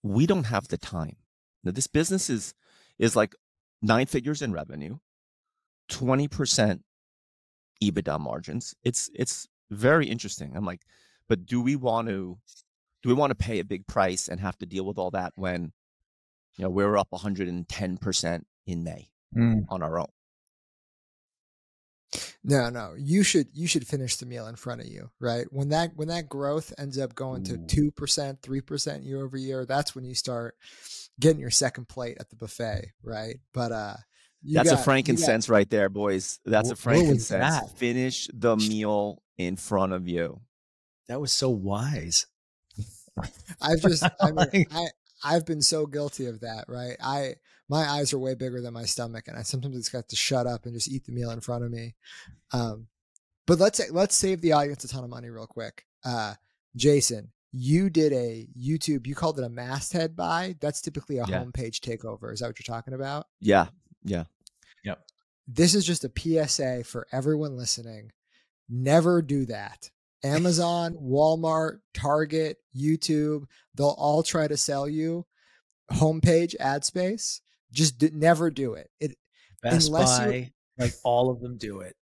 [0.02, 1.18] we don't have the time.
[1.64, 2.54] Now, this business is
[2.98, 3.36] is like
[3.82, 4.98] nine figures in revenue
[5.90, 6.82] 20%
[7.84, 8.76] EBITDA margins.
[8.84, 10.56] It's it's very interesting.
[10.56, 10.82] I'm like,
[11.28, 12.38] but do we want to
[13.02, 15.34] do we want to pay a big price and have to deal with all that
[15.36, 15.72] when
[16.58, 19.66] you know we're up 110% in May mm.
[19.70, 20.08] on our own?
[22.44, 22.96] No, no.
[22.98, 25.46] You should you should finish the meal in front of you, right?
[25.52, 29.38] When that when that growth ends up going to two percent, three percent year over
[29.38, 30.56] year, that's when you start
[31.20, 33.40] getting your second plate at the buffet, right?
[33.54, 33.96] But uh
[34.42, 36.40] you That's got, a frankincense got, right there, boys.
[36.46, 37.30] That's a frankincense.
[37.30, 37.78] That?
[37.78, 40.42] Finish the meal in front of you.
[41.08, 42.28] That was so wise.
[43.62, 44.88] I've just, I mean, I,
[45.24, 46.96] I've been so guilty of that, right?
[47.04, 47.36] I,
[47.68, 50.48] my eyes are way bigger than my stomach, and I sometimes just got to shut
[50.48, 51.96] up and just eat the meal in front of me.
[52.52, 52.88] Um,
[53.46, 55.86] but let's let's save the audience a ton of money real quick.
[56.04, 56.36] Uh,
[56.76, 59.08] Jason, you did a YouTube.
[59.08, 60.56] You called it a masthead buy.
[60.62, 61.44] That's typically a yeah.
[61.44, 62.32] homepage takeover.
[62.32, 63.28] Is that what you're talking about?
[63.40, 63.68] Yeah,
[64.04, 64.26] yeah.
[64.84, 65.00] Yep.
[65.48, 66.12] This is just a
[66.48, 68.12] PSA for everyone listening.
[68.70, 69.90] Never do that.
[70.24, 75.26] Amazon, Walmart, Target, YouTube, they'll all try to sell you
[75.92, 77.42] homepage ad space.
[77.72, 78.90] Just d- never do it.
[79.00, 79.18] It
[79.62, 81.96] Best Buy, like all of them do it.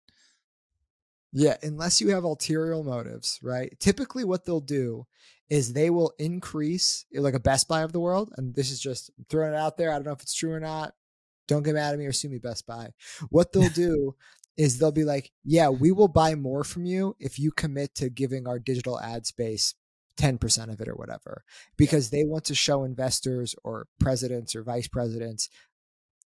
[1.31, 3.77] Yeah, unless you have ulterior motives, right?
[3.79, 5.05] Typically, what they'll do
[5.49, 9.11] is they will increase, like a Best Buy of the world, and this is just
[9.29, 9.91] throwing it out there.
[9.91, 10.93] I don't know if it's true or not.
[11.47, 12.89] Don't get mad at me or sue me, Best Buy.
[13.29, 14.15] What they'll do
[14.57, 18.09] is they'll be like, yeah, we will buy more from you if you commit to
[18.09, 19.75] giving our digital ad space
[20.17, 21.43] 10% of it or whatever,
[21.77, 25.49] because they want to show investors or presidents or vice presidents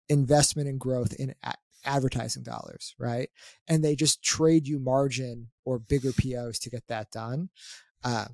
[0.09, 3.29] investment and growth in a- advertising dollars, right?
[3.69, 7.51] And they just trade you margin or bigger POs to get that done.
[8.03, 8.27] Uh,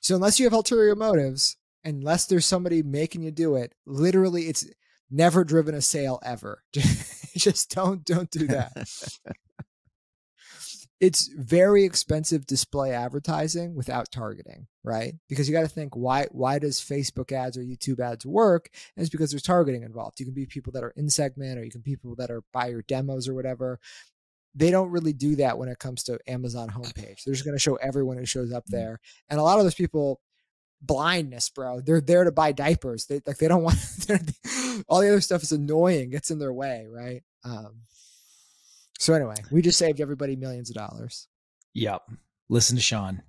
[0.00, 4.66] so unless you have ulterior motives, unless there's somebody making you do it, literally it's
[5.12, 6.62] never driven a sale ever.
[7.36, 8.72] Just don't don't do that.
[11.00, 15.14] it's very expensive display advertising without targeting, right?
[15.28, 18.70] Because you got to think why why does Facebook ads or YouTube ads work?
[18.96, 20.20] And it's because there's targeting involved.
[20.20, 22.42] You can be people that are in segment or you can be people that are
[22.52, 23.80] buy your demos or whatever.
[24.54, 27.24] They don't really do that when it comes to Amazon homepage.
[27.24, 28.72] They're just going to show everyone who shows up mm.
[28.72, 29.00] there.
[29.28, 30.20] And a lot of those people
[30.82, 31.80] blindness, bro.
[31.80, 33.06] They're there to buy diapers.
[33.06, 33.78] They like they don't want
[34.88, 37.22] all the other stuff is annoying, gets in their way, right?
[37.44, 37.82] Um,
[38.98, 41.28] so anyway, we just saved everybody millions of dollars.
[41.74, 42.02] Yep.
[42.48, 43.22] Listen to Sean.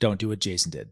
[0.00, 0.90] Don't do what Jason did.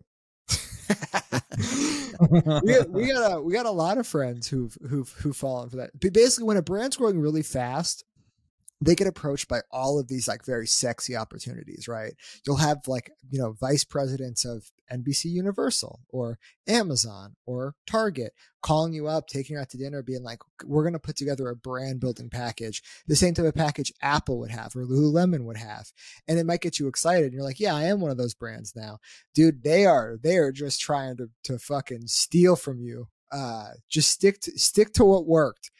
[2.30, 5.76] we, we got a we got a lot of friends who've who've who've fallen for
[5.76, 5.90] that.
[5.98, 8.04] But basically, when a brand's growing really fast,
[8.82, 12.14] they get approached by all of these like very sexy opportunities, right?
[12.44, 18.92] You'll have like, you know, vice presidents of NBC Universal or Amazon or Target calling
[18.92, 21.56] you up, taking you out to dinner, being like, we're going to put together a
[21.56, 25.92] brand building package, the same type of package Apple would have or Lululemon would have.
[26.28, 27.24] And it might get you excited.
[27.24, 28.98] And you're like, yeah, I am one of those brands now.
[29.34, 33.08] Dude, they are, they are just trying to, to fucking steal from you.
[33.30, 35.70] Uh, just stick to, stick to what worked.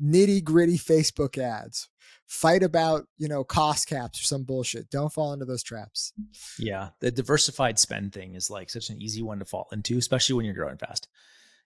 [0.00, 1.88] Nitty gritty Facebook ads
[2.28, 4.90] fight about you know cost caps or some bullshit.
[4.90, 6.12] Don't fall into those traps.
[6.58, 10.34] Yeah the diversified spend thing is like such an easy one to fall into especially
[10.34, 11.08] when you're growing fast.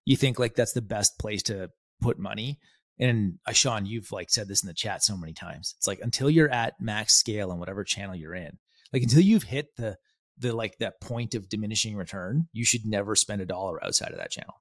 [0.05, 1.71] You think like that's the best place to
[2.01, 2.59] put money
[2.99, 5.75] and uh, sean you've like said this in the chat so many times.
[5.79, 8.59] It's like until you're at max scale on whatever channel you're in
[8.93, 9.97] like until you've hit the
[10.39, 14.19] the like that point of diminishing return you should never spend a dollar outside of
[14.19, 14.55] that channel.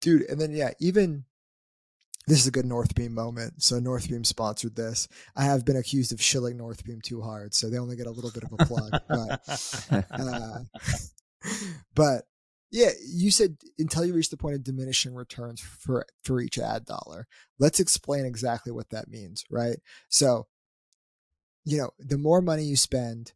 [0.00, 1.24] Dude and then yeah even
[2.30, 3.60] this is a good Northbeam moment.
[3.60, 5.08] So Northbeam sponsored this.
[5.34, 8.30] I have been accused of shilling Northbeam too hard, so they only get a little
[8.30, 8.92] bit of a plug.
[9.90, 10.58] but, uh,
[11.96, 12.24] but
[12.70, 16.84] yeah, you said until you reach the point of diminishing returns for for each ad
[16.84, 17.26] dollar.
[17.58, 19.80] Let's explain exactly what that means, right?
[20.08, 20.46] So,
[21.64, 23.32] you know, the more money you spend,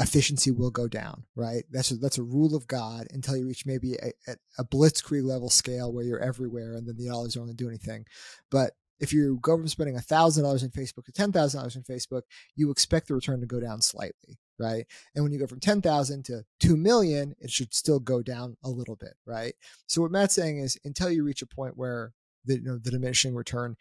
[0.00, 1.64] efficiency will go down, right?
[1.70, 5.50] That's a, that's a rule of God until you reach maybe a, a, blitzkrieg level
[5.50, 8.04] scale where you're everywhere and then the dollars don't do anything.
[8.50, 12.22] But if you go from spending $1,000 in Facebook to $10,000 in Facebook,
[12.56, 14.86] you expect the return to go down slightly, right?
[15.14, 18.68] And when you go from 10,000 to 2 million, it should still go down a
[18.68, 19.54] little bit, right?
[19.86, 22.12] So what Matt's saying is until you reach a point where
[22.44, 23.76] the, you know, the diminishing return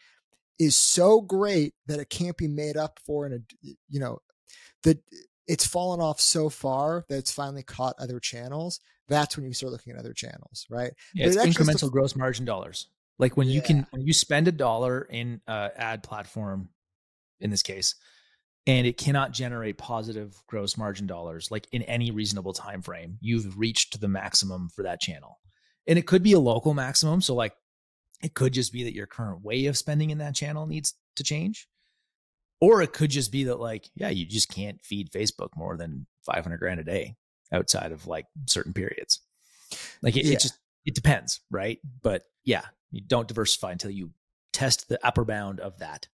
[0.59, 4.19] is so great that it can't be made up for in a, you know,
[4.83, 4.99] the
[5.47, 8.79] it's fallen off so far that it's finally caught other channels.
[9.07, 10.91] That's when you start looking at other channels, right?
[11.13, 12.87] Yeah, it's incremental st- gross margin dollars.
[13.19, 13.55] Like when yeah.
[13.55, 16.69] you can when you spend a dollar in uh, ad platform,
[17.39, 17.95] in this case,
[18.67, 23.57] and it cannot generate positive gross margin dollars like in any reasonable time frame, you've
[23.57, 25.39] reached the maximum for that channel.
[25.87, 27.21] And it could be a local maximum.
[27.21, 27.53] So like
[28.21, 31.23] it could just be that your current way of spending in that channel needs to
[31.23, 31.67] change.
[32.59, 36.07] Or it could just be that like, yeah, you just can't feed Facebook more than
[36.25, 37.15] 500 grand a day
[37.51, 39.19] outside of like certain periods.
[40.01, 40.33] Like it, yeah.
[40.33, 41.79] it just, it depends, right?
[42.01, 44.11] But yeah, you don't diversify until you
[44.53, 46.07] test the upper bound of that.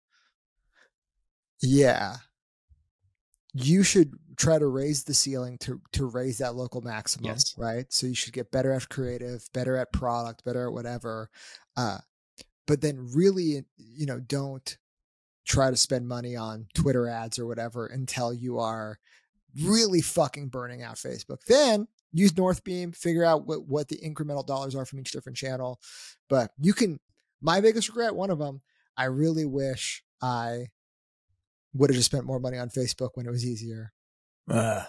[1.61, 2.17] Yeah.
[3.53, 7.55] You should try to raise the ceiling to to raise that local maximum, yes.
[7.59, 7.85] right?
[7.93, 11.29] So you should get better at creative, better at product, better at whatever.
[11.77, 11.99] Uh,
[12.67, 14.79] but then really, you know, don't
[15.51, 18.99] try to spend money on Twitter ads or whatever until you are
[19.65, 21.39] really fucking burning out Facebook.
[21.47, 25.81] Then use Northbeam, figure out what, what the incremental dollars are from each different channel.
[26.29, 27.01] But you can,
[27.43, 28.63] my biggest regret, one of them,
[28.97, 30.69] I really wish I
[31.75, 33.93] would have just spent more money on Facebook when it was easier.
[34.49, 34.85] Uh,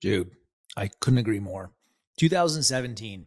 [0.00, 0.30] dude,
[0.76, 1.72] I couldn't agree more.
[2.18, 3.26] 2017.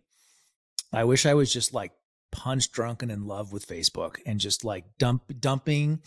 [0.93, 1.91] I wish I was just like
[2.31, 6.01] punch drunk and in love with Facebook and just like dump dumping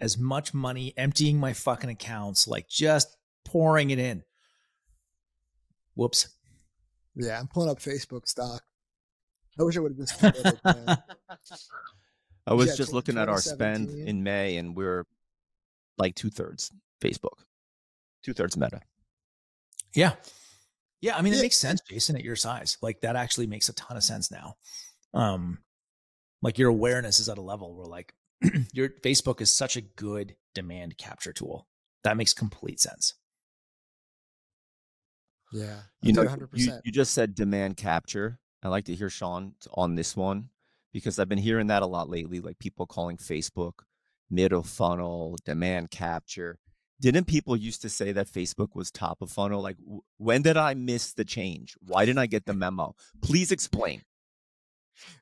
[0.00, 4.22] as much money, emptying my fucking accounts, like just pouring it in.
[5.94, 6.28] Whoops.
[7.14, 8.62] Yeah, I'm pulling up Facebook stock.
[9.58, 10.22] I wish I would have just.
[12.46, 15.06] I was yeah, just looking at our spend in May, and we're
[15.98, 17.38] like two thirds Facebook,
[18.22, 18.82] two thirds Meta.
[19.94, 20.12] Yeah,
[21.00, 21.16] yeah.
[21.16, 22.76] I mean, it makes sense, Jason, at your size.
[22.82, 24.56] Like that actually makes a ton of sense now.
[25.14, 25.58] Um,
[26.42, 28.12] like your awareness is at a level where like
[28.72, 31.66] your Facebook is such a good demand capture tool.
[32.04, 33.14] That makes complete sense.
[35.52, 35.80] Yeah.
[36.02, 38.38] You know, you, you just said demand capture.
[38.62, 40.50] I like to hear Sean on this one
[40.92, 43.80] because I've been hearing that a lot lately, like people calling Facebook
[44.30, 46.58] middle funnel, demand capture.
[47.00, 49.62] Didn't people used to say that Facebook was top of funnel?
[49.62, 49.76] Like,
[50.16, 51.76] when did I miss the change?
[51.80, 52.94] Why didn't I get the memo?
[53.20, 54.02] Please explain.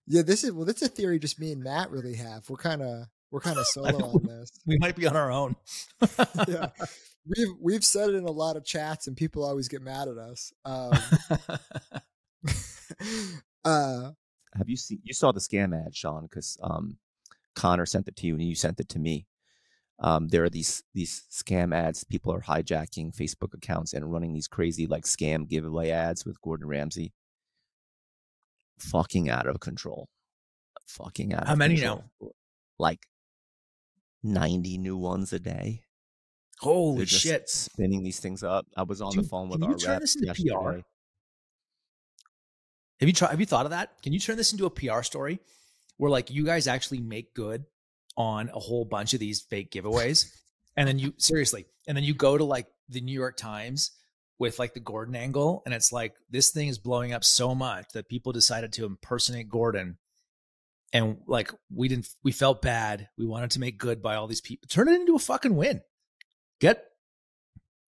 [0.07, 2.49] Yeah, this is well, that's a theory just me and Matt really have.
[2.49, 4.51] We're kind of we're kind of solo on this.
[4.67, 5.57] We might be on our own.
[6.49, 6.69] yeah,
[7.27, 10.19] we've we've said it in a lot of chats, and people always get mad at
[10.19, 10.53] us.
[10.65, 10.93] Um,
[13.65, 14.11] uh,
[14.57, 15.01] have you seen?
[15.03, 16.23] You saw the scam ad, Sean?
[16.23, 16.99] Because um,
[17.55, 19.27] Connor sent it to you, and you sent it to me.
[20.01, 22.05] Um, there are these these scam ads.
[22.05, 26.69] People are hijacking Facebook accounts and running these crazy like scam giveaway ads with Gordon
[26.69, 27.13] Ramsay
[28.79, 30.09] fucking out of control.
[30.89, 31.47] Fucking out.
[31.47, 32.05] How many control.
[32.21, 32.29] now?
[32.79, 33.01] Like
[34.23, 35.83] ninety new ones a day.
[36.61, 37.49] Holy shit!
[37.49, 38.67] Spinning these things up.
[38.77, 40.33] I was on Dude, the phone with our rep yesterday.
[40.51, 40.81] PR?
[43.01, 43.31] Have you tried?
[43.31, 44.01] Have you thought of that?
[44.03, 45.41] Can you turn this into a PR story
[45.97, 47.65] where like you guys actually make good
[48.17, 50.27] on a whole bunch of these fake giveaways.
[50.77, 53.93] And then you seriously, and then you go to like the New York Times
[54.45, 57.87] with like the Gordon angle, and it's like this thing is blowing up so much
[57.95, 59.97] that people decided to impersonate Gordon.
[60.93, 63.09] And like we didn't, we felt bad.
[63.19, 64.69] We wanted to make good by all these people.
[64.69, 65.81] Turn it into a fucking win.
[66.61, 66.85] Get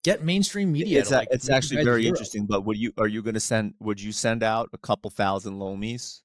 [0.02, 1.00] get mainstream media.
[1.00, 2.16] It's, to, a- like, it's actually very heroes.
[2.18, 2.46] interesting.
[2.46, 3.74] But would you are you going to send?
[3.80, 6.22] Would you send out a couple thousand lomies?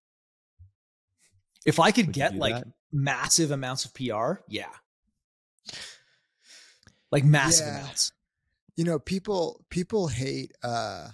[1.66, 2.68] If I could Would get like that?
[2.92, 4.70] massive amounts of PR, yeah.
[7.12, 7.80] Like massive Yeah.
[7.82, 8.12] amounts.
[8.76, 11.08] You know people people hate uh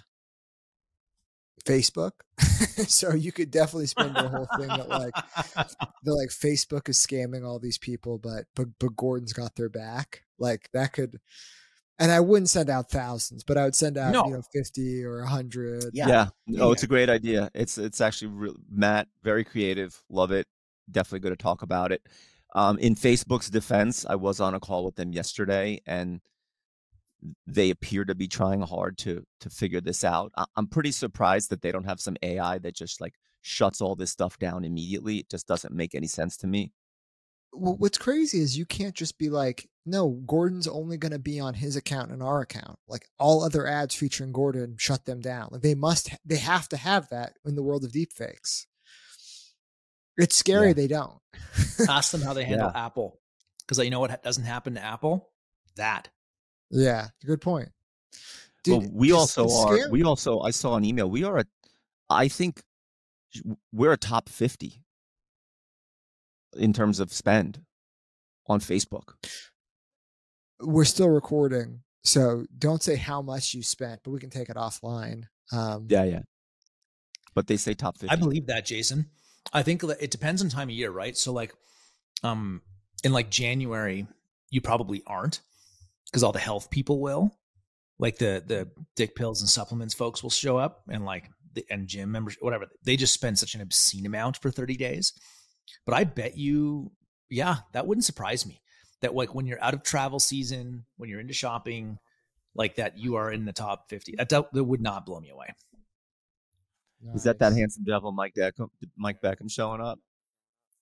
[1.66, 2.12] facebook
[2.86, 5.14] so you could definitely spend the whole thing that like
[6.02, 10.22] the like facebook is scamming all these people but but but gordon's got their back
[10.38, 11.18] like that could
[11.98, 14.24] and i wouldn't send out thousands but i would send out No.
[14.26, 16.08] you know 50 or 100 Yeah.
[16.08, 16.26] yeah.
[16.46, 17.50] No, it's a great idea.
[17.54, 20.00] It's it's actually real, Matt very creative.
[20.08, 20.46] Love it.
[20.90, 22.00] Definitely going to talk about it.
[22.54, 26.20] Um, in Facebook's defense, I was on a call with them yesterday, and
[27.46, 30.32] they appear to be trying hard to to figure this out.
[30.36, 33.96] I, I'm pretty surprised that they don't have some AI that just like shuts all
[33.96, 35.18] this stuff down immediately.
[35.18, 36.72] It just doesn't make any sense to me.
[37.52, 41.40] well, what's crazy is you can't just be like, no, Gordon's only going to be
[41.40, 42.78] on his account and our account.
[42.86, 45.48] Like all other ads featuring Gordon, shut them down.
[45.50, 48.66] Like they must, they have to have that in the world of deepfakes.
[50.16, 50.72] It's scary Yeah.
[50.74, 51.18] they don't.
[51.88, 53.18] Ask them how they handle Apple.
[53.60, 55.30] Because you know what doesn't happen to Apple?
[55.76, 56.08] That.
[56.70, 57.70] Yeah, good point.
[58.66, 59.76] well, we also are.
[59.76, 59.90] scary.
[59.90, 60.40] We also.
[60.40, 61.10] I saw an email.
[61.10, 61.44] We are a.
[62.10, 62.62] I think
[63.72, 64.82] we're a top fifty
[66.56, 67.60] in terms of spend
[68.46, 69.14] on Facebook.
[70.60, 74.56] We're still recording, so don't say how much you spent, but we can take it
[74.56, 75.24] offline.
[75.52, 76.22] Um, Yeah, yeah.
[77.34, 78.12] But they say top fifty.
[78.12, 79.10] I believe that, Jason.
[79.52, 81.16] I think that it depends on time of year, right?
[81.16, 81.54] So like
[82.22, 82.62] um
[83.04, 84.06] in like January,
[84.50, 85.40] you probably aren't
[86.10, 87.30] because all the health people will.
[87.98, 91.88] Like the the dick pills and supplements folks will show up and like the, and
[91.88, 92.66] gym members whatever.
[92.84, 95.12] They just spend such an obscene amount for 30 days.
[95.84, 96.92] But I bet you
[97.30, 98.62] yeah, that wouldn't surprise me.
[99.00, 101.98] That like when you're out of travel season, when you're into shopping,
[102.54, 104.14] like that you are in the top 50.
[104.16, 105.48] That that would not blow me away.
[107.14, 108.70] Is that that handsome devil, Mike Beckham?
[108.96, 110.00] Mike Beckham showing up?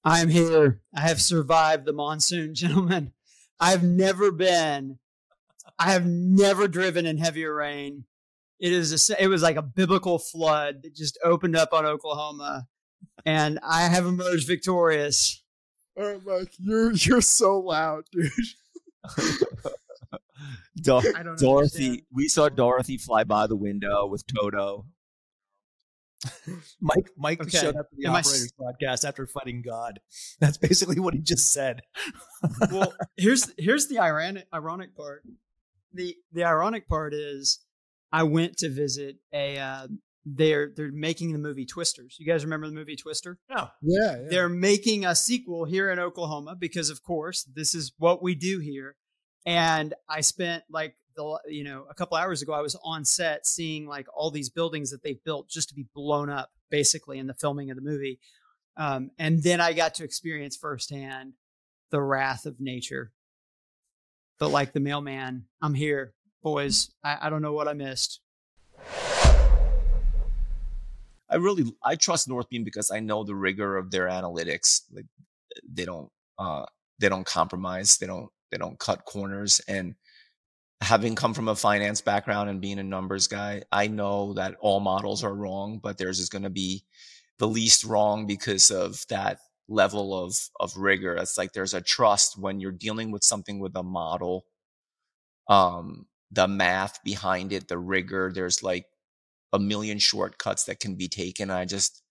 [0.03, 0.81] I am here.
[0.95, 3.13] I have survived the monsoon, gentlemen.
[3.59, 4.99] I've never been,
[5.79, 8.05] I have never driven in heavier rain.
[8.59, 11.85] It is a, s- it was like a biblical flood that just opened up on
[11.85, 12.67] Oklahoma,
[13.27, 15.43] and I have emerged victorious.
[15.99, 18.31] All right, Mike, you're you're so loud, dude.
[20.77, 21.85] Dor- I don't Dorothy.
[21.87, 22.03] understand.
[22.13, 24.87] We saw Dorothy fly by the window with Toto.
[26.81, 27.59] Mike Mike Okay.
[27.59, 30.01] showed up to the Am I s- operators podcast after fighting God.
[30.41, 31.83] That's basically what he just said.
[32.71, 35.23] well, here's here's the ironic ironic part.
[35.97, 37.61] The the ironic part is
[38.13, 39.89] I went to visit a uh,
[40.25, 42.17] they're they're making the movie Twisters.
[42.19, 43.39] You guys remember the movie Twister?
[43.49, 43.69] No.
[43.81, 44.29] Yeah, yeah.
[44.29, 48.59] They're making a sequel here in Oklahoma because of course this is what we do
[48.59, 48.97] here.
[49.45, 53.47] And I spent like the you know a couple hours ago I was on set
[53.47, 57.29] seeing like all these buildings that they've built just to be blown up basically in
[57.29, 58.19] the filming of the movie.
[58.77, 61.35] Um, and then I got to experience firsthand
[61.91, 63.13] the wrath of nature.
[64.39, 66.13] But like the mailman, I'm here,
[66.43, 66.91] boys.
[67.03, 68.21] I, I don't know what I missed.
[71.29, 74.83] I really I trust Northbeam because I know the rigor of their analytics.
[74.93, 75.07] Like
[75.69, 76.67] they don't uh
[76.99, 77.97] they don't compromise.
[77.97, 79.61] They don't they don't cut corners.
[79.67, 79.95] And
[80.83, 84.81] having come from a finance background and being a numbers guy, I know that all
[84.81, 86.85] models are wrong, but theirs is going to be
[87.39, 89.39] the least wrong because of that
[89.69, 91.17] level of of rigor.
[91.17, 94.47] It's like there's a trust when you're dealing with something with a model.
[95.49, 98.33] Um, the math behind it, the rigor.
[98.35, 98.87] There's like
[99.53, 101.51] a million shortcuts that can be taken.
[101.51, 102.03] I just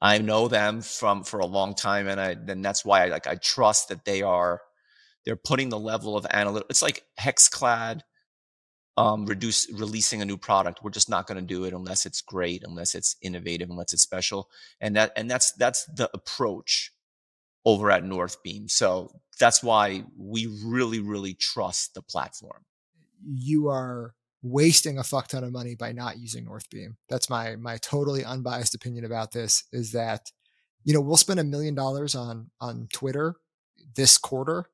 [0.00, 3.26] I know them from for a long time, and I then that's why I like
[3.26, 4.60] I trust that they are
[5.24, 6.66] they're putting the level of analytic.
[6.70, 8.02] It's like Hexclad
[8.96, 10.80] um, reduce releasing a new product.
[10.82, 14.02] We're just not going to do it unless it's great, unless it's innovative, unless it's
[14.02, 14.48] special,
[14.80, 16.92] and that and that's that's the approach
[17.64, 18.68] over at Northbeam.
[18.70, 22.64] So that's why we really really trust the platform.
[23.24, 26.96] you are wasting a fuck ton of money by not using Northbeam.
[27.08, 30.30] That's my my totally unbiased opinion about this is that
[30.84, 33.36] you know, we'll spend a million dollars on on Twitter
[33.96, 34.66] this quarter.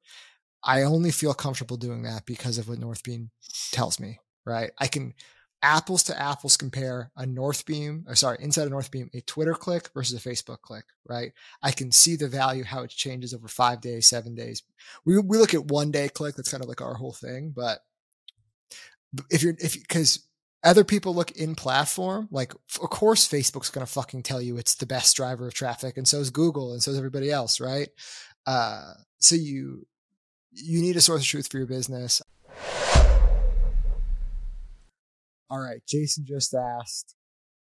[0.62, 3.30] I only feel comfortable doing that because of what Northbeam
[3.72, 4.70] tells me, right?
[4.78, 5.14] I can
[5.62, 10.24] apples to apples compare a Northbeam, or sorry, inside a Northbeam, a Twitter click versus
[10.24, 11.32] a Facebook click, right?
[11.62, 14.62] I can see the value, how it changes over five days, seven days.
[15.04, 16.36] We, we look at one day click.
[16.36, 17.52] That's kind of like our whole thing.
[17.54, 17.80] But
[19.30, 20.26] if you're, if, cause
[20.62, 24.74] other people look in platform, like of course Facebook's going to fucking tell you it's
[24.74, 25.96] the best driver of traffic.
[25.96, 27.88] And so is Google and so is everybody else, right?
[28.46, 29.86] Uh, so you,
[30.52, 32.22] you need a source of truth for your business.
[35.48, 35.80] All right.
[35.86, 37.16] Jason just asked,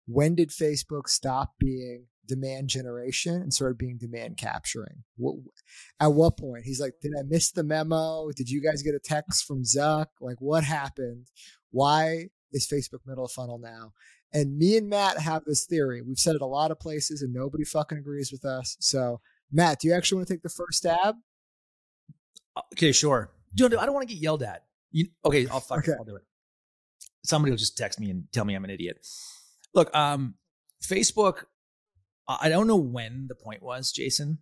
[0.06, 5.02] when did Facebook stop being demand generation and started being demand capturing?
[5.16, 5.36] What,
[5.98, 6.64] at what point?
[6.64, 8.30] He's like, did I miss the memo?
[8.34, 10.06] Did you guys get a text from Zuck?
[10.20, 11.26] Like, what happened?
[11.70, 13.92] Why is Facebook middle funnel now?
[14.32, 16.02] And me and Matt have this theory.
[16.02, 18.76] We've said it a lot of places and nobody fucking agrees with us.
[18.80, 19.20] So,
[19.50, 21.16] Matt, do you actually want to take the first stab?
[22.74, 23.30] Okay, sure.
[23.54, 24.64] I don't want to get yelled at.
[24.90, 25.92] You, okay, I'll fuck okay.
[25.98, 26.22] I'll do it
[27.24, 29.06] somebody will just text me and tell me I'm an idiot.
[29.74, 30.34] Look, um,
[30.84, 31.44] Facebook,
[32.28, 34.38] I don't know when the point was, Jason,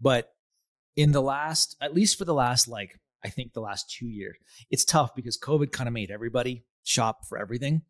[0.00, 0.32] but
[0.96, 4.36] in the last, at least for the last, like, I think the last two years,
[4.70, 7.82] it's tough because COVID kind of made everybody shop for everything,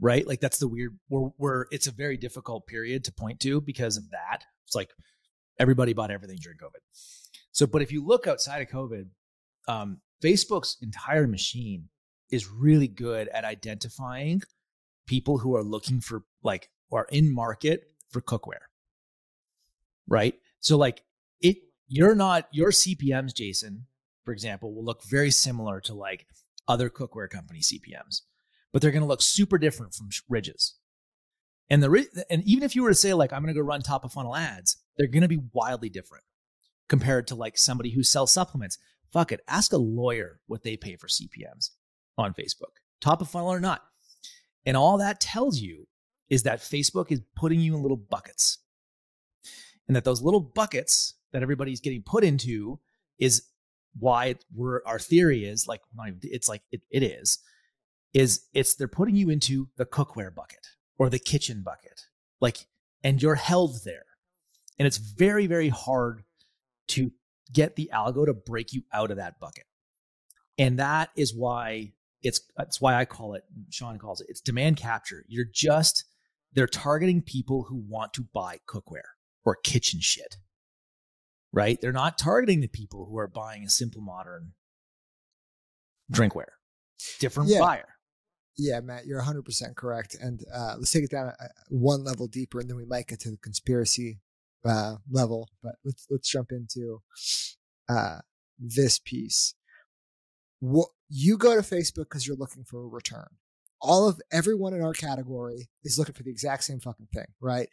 [0.00, 0.26] right?
[0.26, 3.96] Like, that's the weird, we're, we're, it's a very difficult period to point to because
[3.96, 4.44] of that.
[4.66, 4.90] It's like
[5.58, 6.80] everybody bought everything during COVID.
[7.52, 9.06] So, but if you look outside of COVID,
[9.68, 11.88] um, Facebook's entire machine
[12.30, 14.42] is really good at identifying
[15.06, 18.68] people who are looking for like are in market for cookware.
[20.06, 20.34] Right?
[20.60, 21.02] So like
[21.40, 21.56] it
[21.88, 23.86] you're not your CPMs Jason,
[24.24, 26.26] for example, will look very similar to like
[26.68, 28.22] other cookware company CPMs,
[28.72, 30.76] but they're going to look super different from Ridges.
[31.68, 33.82] And the and even if you were to say like I'm going to go run
[33.82, 36.24] top of funnel ads, they're going to be wildly different
[36.90, 38.76] compared to like somebody who sells supplements.
[39.10, 41.70] Fuck it, ask a lawyer what they pay for CPMs
[42.18, 43.82] on Facebook, top of funnel or not.
[44.66, 45.86] And all that tells you
[46.28, 48.58] is that Facebook is putting you in little buckets.
[49.88, 52.78] And that those little buckets that everybody's getting put into
[53.18, 53.44] is
[53.98, 55.80] why we're, our theory is like,
[56.22, 57.38] it's like, it, it is,
[58.12, 60.66] is it's they're putting you into the cookware bucket
[60.98, 62.02] or the kitchen bucket.
[62.40, 62.66] Like,
[63.02, 64.04] and you're held there.
[64.78, 66.22] And it's very, very hard
[66.90, 67.12] to
[67.52, 69.64] get the algo to break you out of that bucket.
[70.58, 73.44] And that is why it's that's why I call it.
[73.70, 74.26] Sean calls it.
[74.28, 75.24] It's demand capture.
[75.28, 76.04] You're just
[76.52, 79.12] they're targeting people who want to buy cookware
[79.44, 80.36] or kitchen shit.
[81.52, 81.80] Right?
[81.80, 84.52] They're not targeting the people who are buying a simple modern
[86.12, 86.52] drinkware.
[87.18, 87.60] Different yeah.
[87.60, 87.88] buyer.
[88.56, 90.16] Yeah, Matt, you're 100% correct.
[90.20, 91.34] And uh, let's take it down a,
[91.70, 94.20] one level deeper, and then we might get to the conspiracy
[94.64, 95.48] uh, level.
[95.62, 97.00] But let's let's jump into
[97.88, 98.18] uh,
[98.58, 99.54] this piece.
[100.60, 103.28] What you go to Facebook because you're looking for a return.
[103.80, 107.68] All of everyone in our category is looking for the exact same fucking thing, right?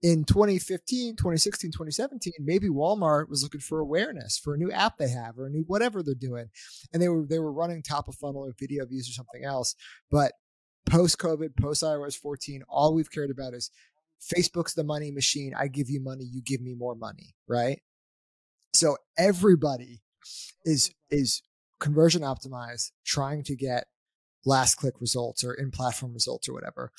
[0.00, 5.08] In 2015, 2016, 2017, maybe Walmart was looking for awareness for a new app they
[5.08, 6.48] have or a new whatever they're doing.
[6.92, 9.74] And they were they were running top of funnel or video views or something else.
[10.10, 10.32] But
[10.86, 13.70] post COVID, post iOS 14, all we've cared about is
[14.22, 15.52] Facebook's the money machine.
[15.58, 17.80] I give you money, you give me more money, right?
[18.72, 20.02] So everybody
[20.64, 21.42] is is
[21.80, 23.86] conversion optimize, trying to get
[24.44, 26.92] last click results or in platform results or whatever.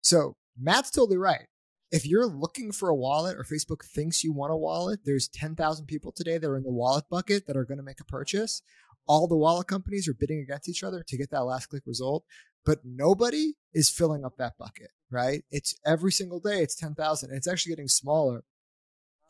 [0.00, 1.46] So Matt's totally right.
[1.90, 5.84] If you're looking for a wallet or Facebook thinks you want a wallet, there's 10,000
[5.86, 8.62] people today that are in the wallet bucket that are going to make a purchase.
[9.06, 12.24] All the wallet companies are bidding against each other to get that last click result,
[12.64, 15.44] but nobody is filling up that bucket, right?
[15.50, 17.30] It's every single day, it's 10,000.
[17.30, 18.44] And it's actually getting smaller.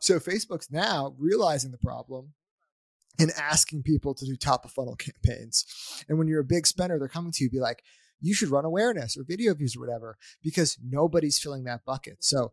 [0.01, 2.35] So Facebook's now realizing the problem
[3.18, 5.64] and asking people to do top of funnel campaigns.
[6.09, 7.83] And when you're a big spender, they're coming to you, be like,
[8.20, 12.18] you should run awareness or video views or whatever, because nobody's filling that bucket.
[12.20, 12.53] So,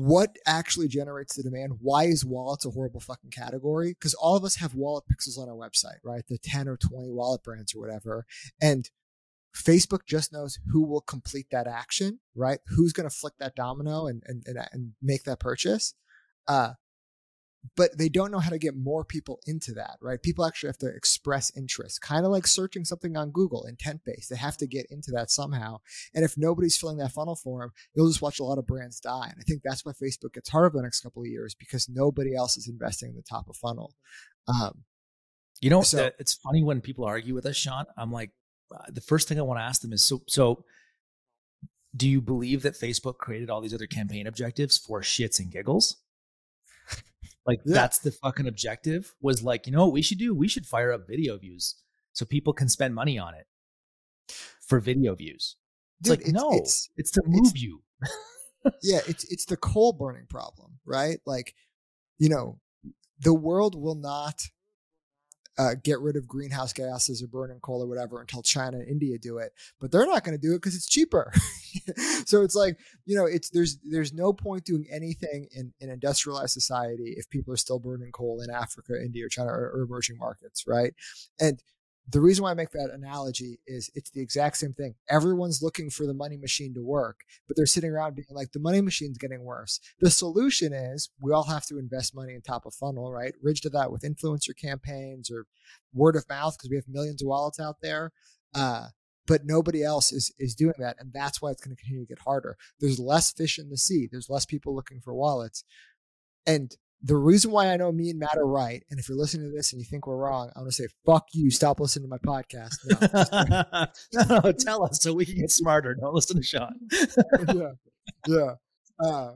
[0.00, 1.74] what actually generates the demand?
[1.82, 3.90] Why is wallets a horrible fucking category?
[3.90, 6.26] Because all of us have wallet pixels on our website, right?
[6.26, 8.24] The 10 or 20 wallet brands or whatever.
[8.62, 8.88] And
[9.54, 12.60] Facebook just knows who will complete that action, right?
[12.68, 15.92] Who's going to flick that domino and, and, and, and make that purchase.
[16.48, 16.72] Uh,
[17.76, 20.22] but they don't know how to get more people into that, right?
[20.22, 24.30] People actually have to express interest, kind of like searching something on Google, intent based.
[24.30, 25.78] They have to get into that somehow.
[26.14, 28.98] And if nobody's filling that funnel for them, you'll just watch a lot of brands
[28.98, 29.28] die.
[29.30, 32.34] And I think that's why Facebook gets harder the next couple of years because nobody
[32.34, 33.94] else is investing in the top of funnel.
[34.48, 34.84] Um,
[35.60, 37.84] you know, so, it's funny when people argue with us, Sean.
[37.96, 38.30] I'm like,
[38.74, 40.64] uh, the first thing I want to ask them is so, so
[41.94, 45.96] do you believe that Facebook created all these other campaign objectives for shits and giggles?
[47.50, 47.74] Like yeah.
[47.74, 50.34] that's the fucking objective was like, you know what we should do?
[50.34, 51.74] We should fire up video views
[52.12, 53.46] so people can spend money on it.
[54.68, 55.56] for video views.
[56.00, 57.82] It's Dude, like it's- no, it's- it's, to move you.
[58.82, 61.18] yeah, it's it's the coal burning problem, right?
[61.26, 61.54] Like,
[62.18, 62.60] you know,
[63.20, 64.42] the world will not
[65.60, 69.18] uh, get rid of greenhouse gases or burning coal or whatever until China and India
[69.18, 71.30] do it, but they're not going to do it because it's cheaper.
[72.24, 76.52] so it's like you know, it's there's there's no point doing anything in in industrialized
[76.52, 80.16] society if people are still burning coal in Africa, India, or China, or, or emerging
[80.16, 80.94] markets, right?
[81.38, 81.62] And
[82.10, 84.94] the reason why I make that analogy is it's the exact same thing.
[85.08, 88.58] Everyone's looking for the money machine to work, but they're sitting around being like, the
[88.58, 89.80] money machine's getting worse.
[90.00, 93.34] The solution is we all have to invest money in top of funnel, right?
[93.42, 95.46] Ridge did that with influencer campaigns or
[95.92, 98.12] word of mouth because we have millions of wallets out there.
[98.54, 98.86] Uh,
[99.26, 102.08] but nobody else is is doing that, and that's why it's going to continue to
[102.08, 102.56] get harder.
[102.80, 104.08] There's less fish in the sea.
[104.10, 105.62] There's less people looking for wallets,
[106.46, 109.50] and the reason why I know me and Matt are right, and if you're listening
[109.50, 111.50] to this and you think we're wrong, I'm going to say, fuck you.
[111.50, 112.74] Stop listening to my podcast.
[114.12, 115.94] No, no, no, tell us so we can get smarter.
[115.94, 116.74] Don't listen to Sean.
[117.54, 117.70] yeah.
[118.26, 118.54] Yeah.
[119.02, 119.32] Uh,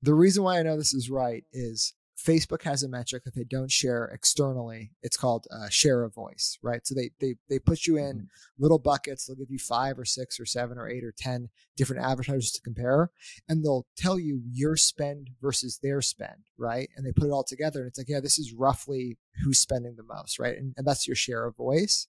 [0.00, 3.44] the reason why I know this is right is Facebook has a metric that they
[3.44, 4.92] don't share externally.
[5.02, 6.86] It's called uh, share of voice, right?
[6.86, 9.26] So they they they put you in little buckets.
[9.26, 12.62] They'll give you five or six or seven or eight or ten different advertisers to
[12.62, 13.10] compare,
[13.48, 16.88] and they'll tell you your spend versus their spend, right?
[16.96, 19.96] And they put it all together, and it's like, yeah, this is roughly who's spending
[19.96, 20.56] the most, right?
[20.56, 22.06] And, and that's your share of voice.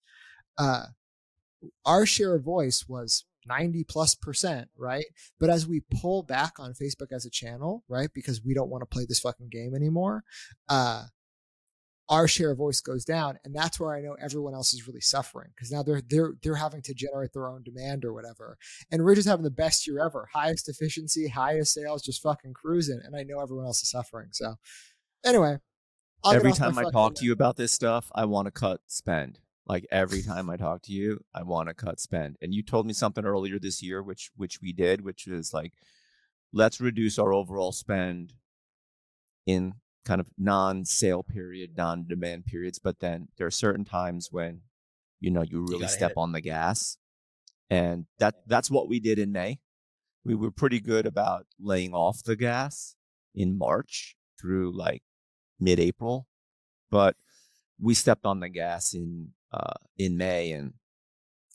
[0.57, 0.85] Uh,
[1.85, 5.05] our share of voice was 90 plus percent, right?
[5.39, 8.09] But as we pull back on Facebook as a channel, right?
[8.13, 10.23] Because we don't want to play this fucking game anymore,
[10.69, 11.03] uh,
[12.09, 13.37] our share of voice goes down.
[13.43, 16.55] And that's where I know everyone else is really suffering because now they're they're they're
[16.55, 18.57] having to generate their own demand or whatever.
[18.91, 20.29] And we're just having the best year ever.
[20.33, 23.01] Highest efficiency, highest sales, just fucking cruising.
[23.03, 24.29] And I know everyone else is suffering.
[24.31, 24.55] So
[25.25, 25.57] anyway.
[26.25, 29.39] I'll every time I talk to you about this stuff, I want to cut spend.
[29.65, 32.37] Like every time I talk to you, I want to cut spend.
[32.41, 35.73] And you told me something earlier this year, which which we did, which is like,
[36.51, 38.33] let's reduce our overall spend
[39.45, 39.73] in
[40.05, 42.79] kind of non-sale period, non-demand periods.
[42.79, 44.61] But then there are certain times when,
[45.19, 46.97] you know, you really hit step on the gas,
[47.69, 49.59] and that that's what we did in May.
[50.25, 52.95] We were pretty good about laying off the gas
[53.35, 55.03] in March through like
[55.59, 56.27] mid-April,
[56.89, 57.15] but
[57.79, 60.73] we stepped on the gas in uh, in May and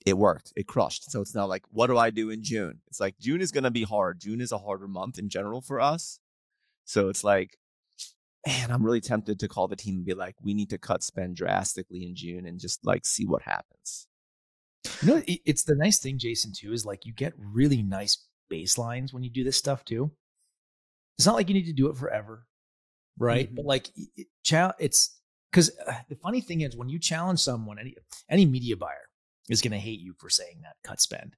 [0.06, 0.52] it worked.
[0.56, 1.10] It crushed.
[1.10, 2.80] So it's now like, what do I do in June?
[2.86, 4.20] It's like June is gonna be hard.
[4.20, 6.20] June is a harder month in general for us.
[6.84, 7.58] So it's like,
[8.46, 11.02] man, I'm really tempted to call the team and be like, we need to cut
[11.02, 14.06] spend drastically in June and just like see what happens.
[15.02, 19.12] You know, it's the nice thing, Jason, too, is like you get really nice baselines
[19.12, 20.10] when you do this stuff too.
[21.18, 22.46] It's not like you need to do it forever,
[23.18, 23.50] right?
[23.50, 23.56] Mhm.
[23.56, 24.26] But like, it- it-
[24.78, 25.17] it's
[25.50, 27.96] because uh, the funny thing is when you challenge someone, any
[28.28, 29.08] any media buyer
[29.48, 31.36] is going to hate you for saying that cut spend,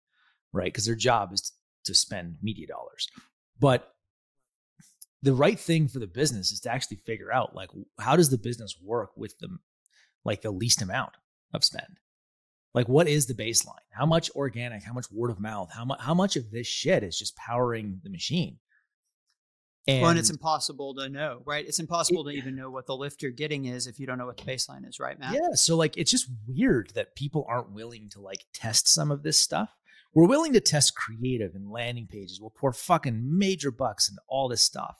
[0.52, 0.72] right?
[0.72, 1.52] Because their job is
[1.84, 3.08] to spend media dollars,
[3.58, 3.94] but
[5.22, 8.38] the right thing for the business is to actually figure out like how does the
[8.38, 9.48] business work with the
[10.24, 11.12] like the least amount
[11.54, 11.98] of spend?
[12.74, 13.74] Like what is the baseline?
[13.90, 17.02] How much organic how much word of mouth how much how much of this shit
[17.02, 18.58] is just powering the machine
[19.86, 21.66] and, well, and it's impossible to know, right?
[21.66, 24.26] It's impossible to even know what the lift you're getting is if you don't know
[24.26, 25.34] what the baseline is, right, Matt?
[25.34, 29.22] yeah so like it's just weird that people aren't willing to like test some of
[29.22, 29.70] this stuff
[30.14, 34.48] we're willing to test creative and landing pages we'll pour fucking major bucks into all
[34.48, 34.96] this stuff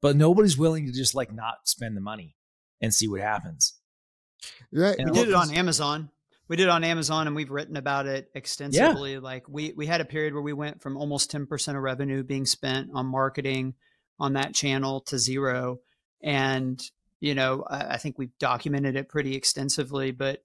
[0.00, 2.36] but nobody's willing to just like not spend the money
[2.80, 3.78] and see what happens
[4.72, 4.96] Right.
[4.98, 6.10] And we did it on Amazon.
[6.48, 9.18] We did it on Amazon, and we've written about it extensively.
[9.18, 12.22] Like we we had a period where we went from almost ten percent of revenue
[12.22, 13.74] being spent on marketing
[14.18, 15.80] on that channel to zero,
[16.22, 16.82] and
[17.20, 20.10] you know I, I think we've documented it pretty extensively.
[20.10, 20.42] But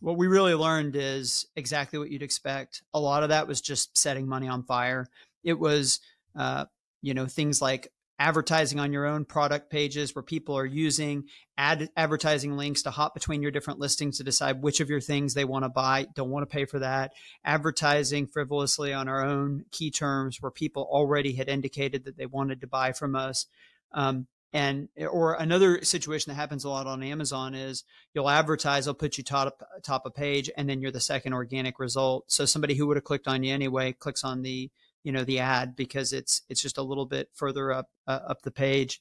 [0.00, 2.82] what we really learned is exactly what you'd expect.
[2.94, 5.08] A lot of that was just setting money on fire.
[5.42, 6.00] It was
[6.36, 6.66] uh,
[7.02, 11.24] you know things like advertising on your own product pages where people are using
[11.58, 15.34] ad advertising links to hop between your different listings to decide which of your things
[15.34, 17.12] they want to buy don't want to pay for that.
[17.44, 22.60] Advertising frivolously on our own key terms where people already had indicated that they wanted
[22.60, 23.46] to buy from us.
[23.92, 28.94] Um, and or another situation that happens a lot on amazon is you'll advertise they'll
[28.94, 32.24] put you top top of page and then you're the second organic result.
[32.28, 34.70] So somebody who would have clicked on you anyway clicks on the
[35.06, 38.42] you know the ad because it's it's just a little bit further up uh, up
[38.42, 39.00] the page.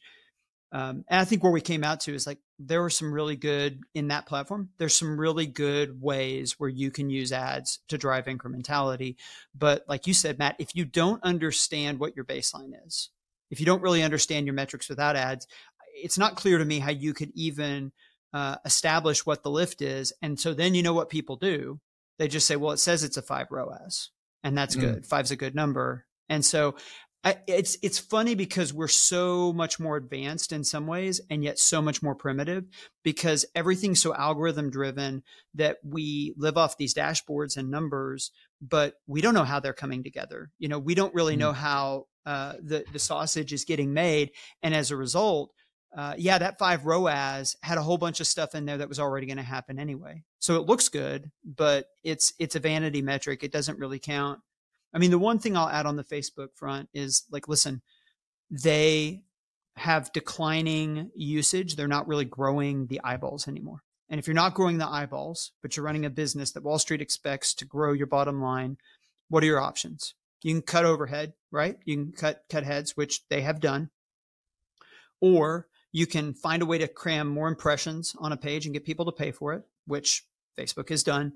[0.72, 3.36] Um, and i think where we came out to is like there were some really
[3.36, 4.70] good in that platform.
[4.78, 9.16] There's some really good ways where you can use ads to drive incrementality.
[9.54, 13.10] But like you said matt if you don't understand what your baseline is
[13.52, 15.48] if you don't really understand your metrics without ads
[15.96, 17.92] it's not clear to me how you could even
[18.34, 20.12] uh, establish what the lift is.
[20.22, 21.80] And so then you know what people do.
[22.20, 24.12] They just say, well, it says it's a five row ROAS,
[24.46, 24.82] and that's Mm.
[24.82, 25.06] good.
[25.06, 26.06] Five's a good number.
[26.30, 26.76] And so
[27.26, 31.58] I, it's it's funny because we're so much more advanced in some ways, and yet
[31.58, 32.66] so much more primitive
[33.04, 35.24] because everything's so algorithm driven
[35.56, 38.30] that we live off these dashboards and numbers,
[38.62, 40.52] but we don't know how they're coming together.
[40.60, 41.40] You know, we don't really Mm.
[41.40, 44.30] know how uh, the the sausage is getting made,
[44.62, 45.52] and as a result,
[45.96, 49.00] uh, yeah, that five ROAS had a whole bunch of stuff in there that was
[49.00, 50.24] already going to happen anyway.
[50.40, 53.44] So it looks good, but it's it's a vanity metric.
[53.44, 54.42] It doesn't really count.
[54.94, 57.82] I mean, the one thing I'll add on the Facebook front is like, listen,
[58.52, 59.24] they
[59.78, 61.76] have declining usage.
[61.76, 63.82] They're not really growing the eyeballs anymore.
[64.10, 67.02] And if you're not growing the eyeballs, but you're running a business that Wall Street
[67.02, 68.78] expects to grow your bottom line,
[69.30, 70.14] what are your options?
[70.44, 71.78] You can cut overhead, right?
[71.86, 73.90] You can cut cut heads, which they have done.
[75.22, 78.84] Or you can find a way to cram more impressions on a page and get
[78.84, 80.26] people to pay for it, which
[80.60, 81.32] Facebook has done.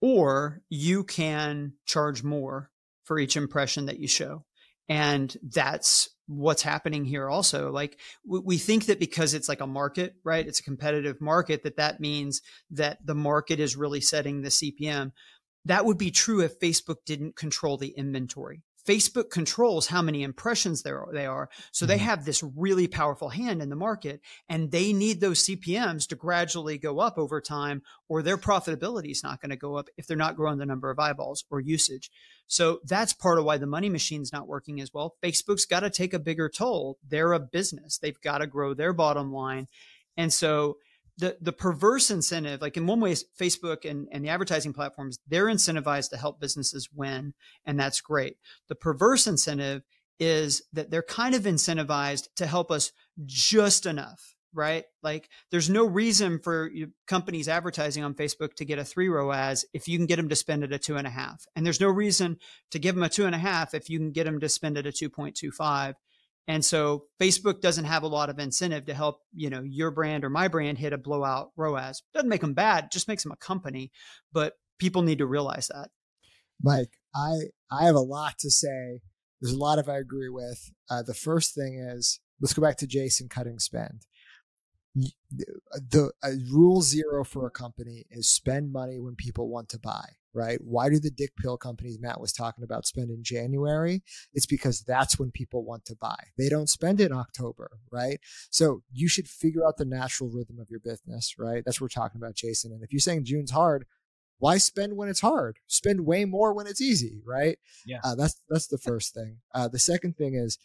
[0.00, 2.70] Or you can charge more
[3.04, 4.46] for each impression that you show.
[4.88, 7.70] And that's what's happening here also.
[7.70, 10.46] Like we, think that because it's like a market, right?
[10.46, 12.40] It's a competitive market that that means
[12.70, 15.12] that the market is really setting the CPM.
[15.66, 18.62] That would be true if Facebook didn't control the inventory.
[18.88, 21.50] Facebook controls how many impressions there are, they are.
[21.72, 22.02] So they Mhm.
[22.02, 26.78] have this really powerful hand in the market and they need those CPMs to gradually
[26.78, 30.16] go up over time or their profitability is not going to go up if they're
[30.16, 32.10] not growing the number of eyeballs or usage.
[32.46, 35.16] So that's part of why the money machine's not working as well.
[35.22, 36.98] Facebook's got to take a bigger toll.
[37.06, 37.98] They're a business.
[37.98, 39.68] They've got to grow their bottom line.
[40.16, 40.78] And so
[41.18, 45.46] the the perverse incentive, like in one way, Facebook and, and the advertising platforms, they're
[45.46, 47.34] incentivized to help businesses win,
[47.66, 48.36] and that's great.
[48.68, 49.82] The perverse incentive
[50.20, 52.92] is that they're kind of incentivized to help us
[53.24, 54.84] just enough, right?
[55.02, 56.70] Like there's no reason for
[57.06, 60.28] companies advertising on Facebook to get a three row ROAS if you can get them
[60.28, 61.44] to spend at a two and a half.
[61.54, 62.38] And there's no reason
[62.70, 64.78] to give them a two and a half if you can get them to spend
[64.78, 65.94] at a 2.25.
[66.48, 70.24] And so Facebook doesn't have a lot of incentive to help, you know, your brand
[70.24, 72.02] or my brand hit a blowout ROAS.
[72.14, 73.92] Doesn't make them bad, just makes them a company.
[74.32, 75.90] But people need to realize that.
[76.62, 77.34] Mike, I
[77.70, 79.00] I have a lot to say.
[79.40, 80.70] There's a lot of I agree with.
[80.90, 84.06] Uh, the first thing is let's go back to Jason cutting spend.
[85.30, 90.06] The uh, rule zero for a company is spend money when people want to buy.
[90.38, 90.58] Right?
[90.62, 94.04] Why do the dick pill companies Matt was talking about spend in January?
[94.32, 96.16] It's because that's when people want to buy.
[96.38, 98.20] They don't spend in October, right?
[98.50, 101.64] So you should figure out the natural rhythm of your business, right?
[101.64, 102.70] That's what we're talking about, Jason.
[102.70, 103.84] And if you're saying June's hard,
[104.38, 105.58] why spend when it's hard?
[105.66, 107.58] Spend way more when it's easy, right?
[107.84, 107.98] Yeah.
[108.04, 109.38] Uh, that's that's the first thing.
[109.52, 110.56] Uh, the second thing is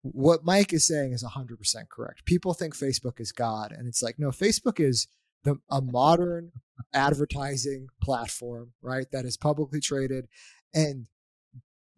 [0.00, 2.24] what Mike is saying is 100% correct.
[2.24, 5.06] People think Facebook is God, and it's like no, Facebook is
[5.44, 6.52] the a modern
[6.92, 9.06] advertising platform, right?
[9.12, 10.26] That is publicly traded,
[10.74, 11.06] and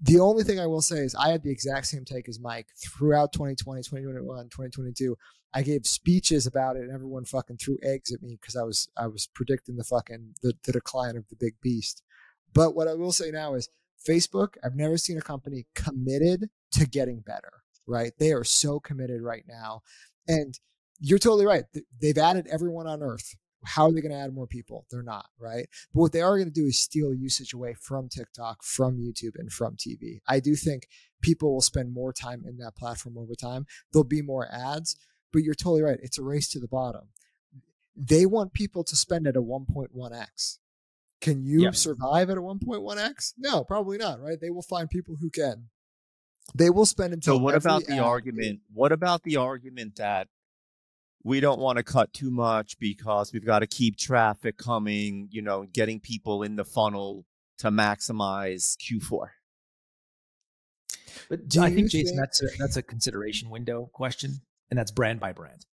[0.00, 2.68] the only thing I will say is I had the exact same take as Mike
[2.76, 5.16] throughout 2020, 2021, 2022.
[5.54, 8.88] I gave speeches about it and everyone fucking threw eggs at me because I was
[8.96, 12.02] I was predicting the fucking the, the decline of the big beast.
[12.52, 13.70] But what I will say now is
[14.06, 17.52] Facebook, I've never seen a company committed to getting better,
[17.86, 18.12] right?
[18.18, 19.80] They are so committed right now.
[20.28, 20.58] And
[21.00, 21.64] you're totally right.
[22.00, 23.34] They've added everyone on earth.
[23.64, 24.86] How are they going to add more people?
[24.90, 25.68] They're not, right?
[25.92, 29.32] But what they are going to do is steal usage away from TikTok, from YouTube,
[29.36, 30.20] and from TV.
[30.28, 30.86] I do think
[31.20, 33.66] people will spend more time in that platform over time.
[33.92, 34.96] There'll be more ads,
[35.32, 35.98] but you're totally right.
[36.02, 37.08] It's a race to the bottom.
[37.96, 40.58] They want people to spend at a 1.1x.
[41.20, 41.70] Can you Yeah.
[41.72, 43.34] survive at a 1.1x?
[43.38, 44.38] No, probably not, right?
[44.40, 45.70] They will find people who can.
[46.54, 48.60] They will spend until So what about the ad- argument?
[48.72, 50.28] What about the argument that
[51.26, 55.42] we don't want to cut too much because we've got to keep traffic coming, you
[55.42, 57.24] know, getting people in the funnel
[57.58, 59.26] to maximize Q4?
[61.28, 64.78] But Do I you think Jason, think- that's a, that's a consideration window question, and
[64.78, 65.66] that's brand by brand.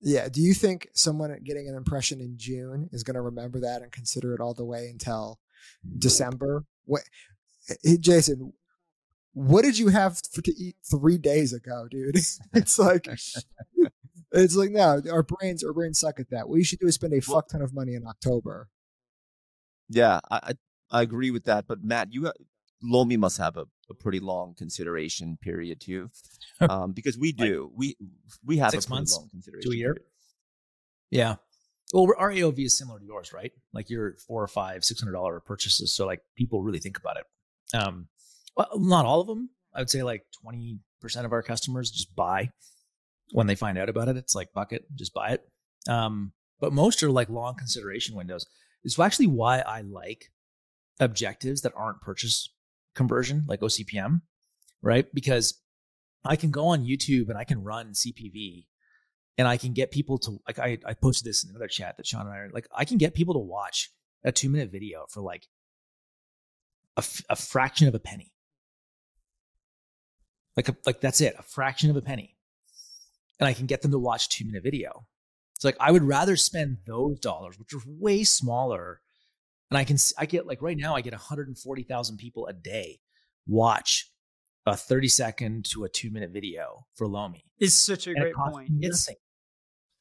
[0.00, 0.28] Yeah.
[0.28, 3.90] Do you think someone getting an impression in June is going to remember that and
[3.90, 5.40] consider it all the way until
[5.98, 6.64] December?
[6.84, 7.02] What,
[7.68, 8.52] eh, eh, Jason,
[9.38, 12.16] what did you have for, to eat three days ago, dude?
[12.54, 13.06] it's like,
[14.32, 16.48] it's like, no, our brains, our brains suck at that.
[16.48, 18.68] What you should do is spend a fuck ton of money in October.
[19.88, 20.54] Yeah, I
[20.90, 21.66] I, agree with that.
[21.66, 22.30] But Matt, you
[22.82, 26.10] Lomi must have a, a pretty long consideration period too,
[26.60, 27.96] um, because we Like do we
[28.44, 29.94] we have six a months long consideration year?
[29.94, 30.08] period.
[31.10, 31.36] Yeah.
[31.94, 33.52] Well, our AOV is similar to yours, right?
[33.72, 35.94] Like your four or five, six hundred dollar purchases.
[35.94, 37.24] So like people really think about it.
[37.74, 38.08] Um,
[38.58, 39.50] well, not all of them.
[39.74, 42.50] I would say like twenty percent of our customers just buy
[43.30, 44.16] when they find out about it.
[44.16, 45.48] It's like bucket, just buy it.
[45.88, 48.46] Um, but most are like long consideration windows.
[48.84, 50.26] It's actually why I like
[51.00, 52.52] objectives that aren't purchase
[52.94, 54.22] conversion, like OCPM,
[54.82, 55.06] right?
[55.14, 55.60] Because
[56.24, 58.66] I can go on YouTube and I can run CPV
[59.36, 62.06] and I can get people to like I, I posted this in another chat that
[62.06, 63.90] Sean and I are like I can get people to watch
[64.24, 65.46] a two minute video for like
[66.96, 68.32] a, f- a fraction of a penny.
[70.58, 72.36] Like a, like that's it, a fraction of a penny.
[73.38, 75.06] And I can get them to watch a two minute video.
[75.54, 79.00] It's like I would rather spend those dollars, which are way smaller,
[79.70, 82.98] and I can I get like right now I get 140,000 people a day
[83.46, 84.10] watch
[84.66, 87.44] a 30 second to a two minute video for Lomi.
[87.60, 88.70] It's such a and great point.
[88.80, 89.08] It's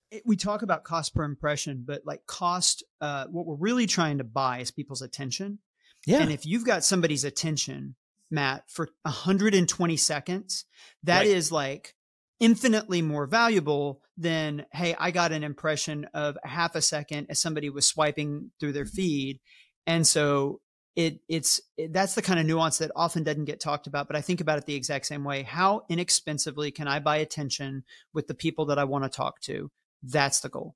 [0.09, 4.17] it, we talk about cost per impression, but like cost, uh, what we're really trying
[4.17, 5.59] to buy is people's attention.
[6.07, 6.21] Yeah.
[6.21, 7.95] And if you've got somebody's attention,
[8.29, 10.65] Matt, for 120 seconds,
[11.03, 11.27] that right.
[11.27, 11.95] is like
[12.39, 17.69] infinitely more valuable than, hey, I got an impression of half a second as somebody
[17.69, 18.95] was swiping through their mm-hmm.
[18.95, 19.39] feed.
[19.85, 20.61] And so
[20.97, 24.15] it it's it, that's the kind of nuance that often doesn't get talked about but
[24.15, 25.43] i think about it the exact same way.
[25.43, 29.69] How inexpensively can i buy attention with the people that i want to talk to?
[30.03, 30.75] That's the goal.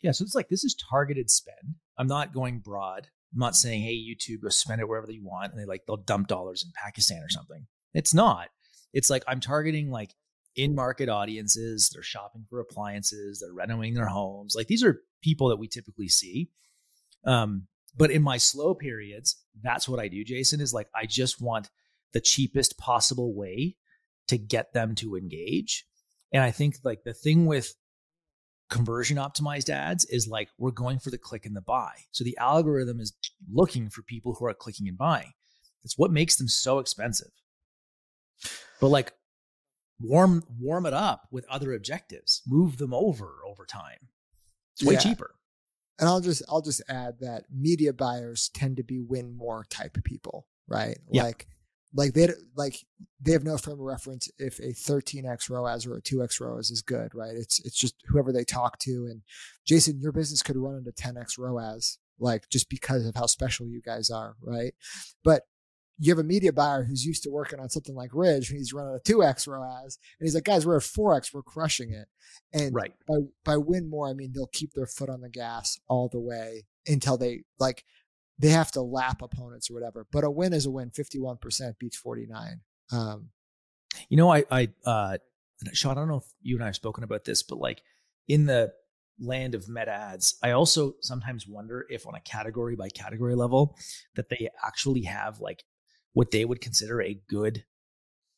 [0.00, 1.76] Yeah so it's like this is targeted spend.
[1.98, 5.52] I'm not going broad i'm not saying hey youtube go spend it wherever you want
[5.52, 7.66] and they like they'll dump dollars in pakistan or something.
[7.94, 8.48] It's not.
[8.92, 10.14] It's like i'm targeting like
[10.56, 14.54] in market audiences they're shopping for appliances they're renovating their homes.
[14.56, 16.50] Like these are people that we typically see.
[17.24, 17.66] Um
[17.96, 21.68] but in my slow periods, that's what I do, Jason, is like I just want
[22.12, 23.76] the cheapest possible way
[24.28, 25.84] to get them to engage.
[26.32, 27.74] And I think like the thing with
[28.68, 31.92] conversion optimized ads is like we're going for the click and the buy.
[32.10, 33.14] So the algorithm is
[33.50, 35.32] looking for people who are clicking and buying.
[35.82, 37.30] That's what makes them so expensive.
[38.80, 39.12] But like
[40.00, 42.42] warm warm it up with other objectives.
[42.46, 44.08] Move them over over time.
[44.74, 45.00] It's way yeah.
[45.00, 45.34] cheaper
[45.98, 49.96] and I'll just I'll just add that media buyers tend to be win more type
[49.96, 50.98] of people, right?
[51.10, 51.24] Yep.
[51.24, 51.48] Like
[51.94, 52.76] like they like
[53.20, 56.82] they have no frame of reference if a 13x ROAS or a 2x ROAS is
[56.82, 57.34] good, right?
[57.34, 58.90] It's it's just whoever they talk to.
[58.90, 59.22] And
[59.66, 63.80] Jason, your business could run into 10x ROAS, like just because of how special you
[63.80, 64.74] guys are, right?
[65.24, 65.42] But
[65.98, 68.72] you have a media buyer who's used to working on something like Ridge, and he's
[68.72, 72.06] running a 2x ROAS, and he's like, guys, we're at 4x, we're crushing it.
[72.52, 72.92] And right.
[73.08, 76.20] by, by win more, I mean, they'll keep their foot on the gas all the
[76.20, 77.84] way until they like,
[78.38, 80.06] they have to lap opponents or whatever.
[80.12, 80.90] But a win is a win.
[80.90, 82.60] 51% beats 49.
[82.92, 83.30] Um,
[84.08, 85.18] you know, I, I, uh,
[85.72, 87.82] Sean, I don't know if you and I have spoken about this, but like
[88.28, 88.72] in the
[89.18, 93.76] land of meta ads, I also sometimes wonder if on a category by category level
[94.14, 95.64] that they actually have like
[96.12, 97.64] what they would consider a good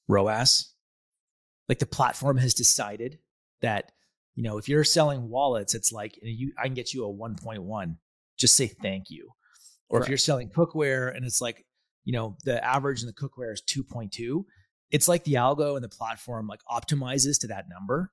[0.09, 0.73] ROAS.
[1.69, 3.19] Like the platform has decided
[3.61, 3.93] that,
[4.35, 7.97] you know, if you're selling wallets, it's like you, I can get you a 1.1.
[8.39, 9.31] Just say thank you.
[9.91, 10.07] Or Correct.
[10.07, 11.67] if you're selling cookware and it's like,
[12.05, 14.45] you know, the average in the cookware is 2.2,
[14.91, 18.11] it's like the algo and the platform like optimizes to that number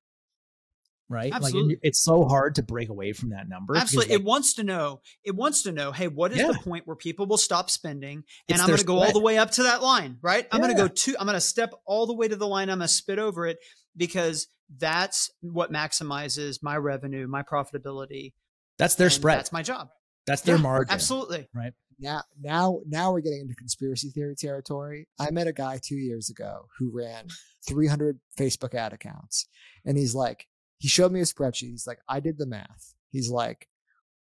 [1.10, 1.32] right?
[1.34, 1.76] Absolutely.
[1.76, 3.76] Like it's so hard to break away from that number.
[3.76, 4.14] Absolutely.
[4.14, 6.48] Like, it wants to know, it wants to know, hey, what is yeah.
[6.52, 8.18] the point where people will stop spending?
[8.18, 10.48] And it's I'm going to go all the way up to that line, right?
[10.52, 10.68] I'm yeah.
[10.68, 12.70] going to go to, I'm going to step all the way to the line.
[12.70, 13.58] I'm going to spit over it
[13.96, 14.48] because
[14.78, 18.34] that's what maximizes my revenue, my profitability.
[18.78, 19.40] That's their spread.
[19.40, 19.90] That's my job.
[20.28, 20.94] That's their yeah, margin.
[20.94, 21.48] Absolutely.
[21.54, 21.74] Right.
[22.00, 25.08] Now, now, now we're getting into conspiracy theory territory.
[25.20, 27.28] I met a guy two years ago who ran
[27.68, 29.48] 300 Facebook ad accounts,
[29.84, 30.46] and he's like,
[30.78, 31.72] he showed me a spreadsheet.
[31.72, 32.94] He's like, I did the math.
[33.10, 33.68] He's like,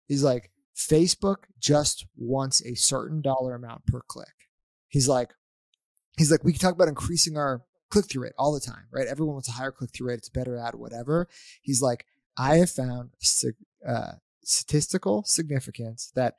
[0.07, 4.49] he's like, Facebook just wants a certain dollar amount per click.
[4.89, 5.33] He's like,
[6.17, 9.07] he's like, we can talk about increasing our click through rate all the time, right?
[9.07, 10.17] Everyone wants a higher click through rate.
[10.17, 11.29] It's better at whatever.
[11.61, 12.05] He's like,
[12.37, 13.11] I have found
[13.87, 14.13] uh,
[14.51, 16.35] statistical significance that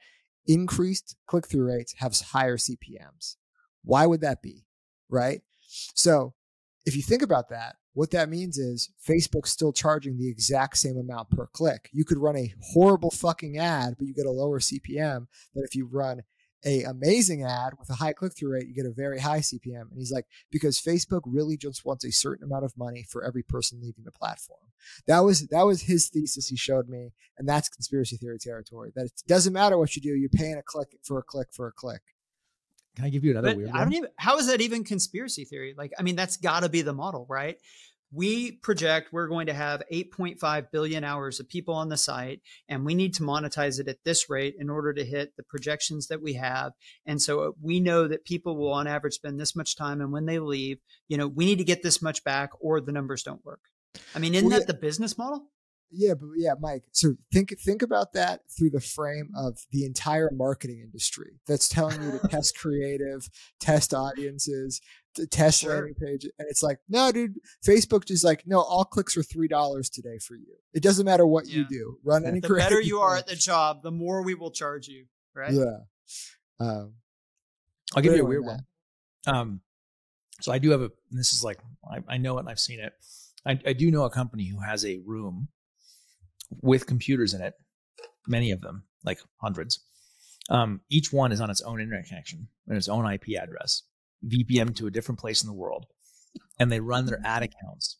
[0.47, 3.37] increased click through rates have higher CPMs.
[3.85, 4.67] Why would that be?
[5.09, 5.43] Right.
[5.95, 6.35] So
[6.85, 10.97] if you think about that, what that means is Facebook's still charging the exact same
[10.97, 11.91] amount per click.
[11.93, 15.75] You could run a horrible fucking ad, but you get a lower CPM than if
[15.75, 16.23] you run
[16.65, 19.91] a amazing ad with a high click through rate, you get a very high CPM.
[19.91, 23.43] And he's like, because Facebook really just wants a certain amount of money for every
[23.43, 24.61] person leaving the platform.
[25.07, 28.93] That was that was his thesis he showed me, and that's conspiracy theory territory.
[28.95, 31.69] That it doesn't matter what you do, you're paying a click for a click for
[31.69, 32.03] a click.
[32.97, 35.45] Can I give you another but weird I don't even how is that even conspiracy
[35.45, 35.75] theory?
[35.77, 37.59] Like, I mean, that's gotta be the model, right?
[38.13, 42.85] We project we're going to have 8.5 billion hours of people on the site, and
[42.85, 46.23] we need to monetize it at this rate in order to hit the projections that
[46.23, 46.73] we have.
[47.07, 50.13] And so uh, we know that people will, on average, spend this much time, and
[50.13, 53.23] when they leave, you know, we need to get this much back, or the numbers
[53.23, 53.61] don't work.
[54.15, 55.49] I mean, isn't well, that the business model?
[55.93, 56.85] yeah, but yeah, Mike.
[56.93, 62.03] So think think about that through the frame of the entire marketing industry that's telling
[62.03, 63.29] you to test creative,
[63.61, 64.81] test audiences,
[65.31, 65.75] test Sure.
[65.75, 67.35] landing page, and it's like, no, dude,
[67.67, 70.55] Facebook just like, no, all clicks are three dollars today for you.
[70.73, 71.99] It doesn't matter what you do.
[72.05, 75.07] Run any The better you are at the job, the more we will charge you.
[75.35, 75.53] Right?
[75.53, 75.79] Yeah.
[76.61, 76.95] Um,
[77.95, 78.61] I'll give you a weird Matt,
[79.27, 79.37] one.
[79.37, 79.61] Um,
[80.41, 80.91] so I do have a.
[81.11, 81.59] And this is like
[81.91, 82.93] I, I know it and I've seen it.
[83.45, 85.49] I, I do know a company who has a room
[86.61, 87.55] with computers in it,
[88.27, 89.81] many of them, like hundreds.
[90.51, 93.83] Um, each one is on its own internet connection and its own IP address,
[94.27, 95.87] VPN to a different place in the world,
[96.59, 97.99] and they run their ad accounts.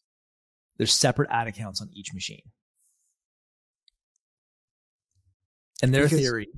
[0.79, 2.43] There's separate ad accounts on each machine.
[5.83, 6.49] And their Because- theory.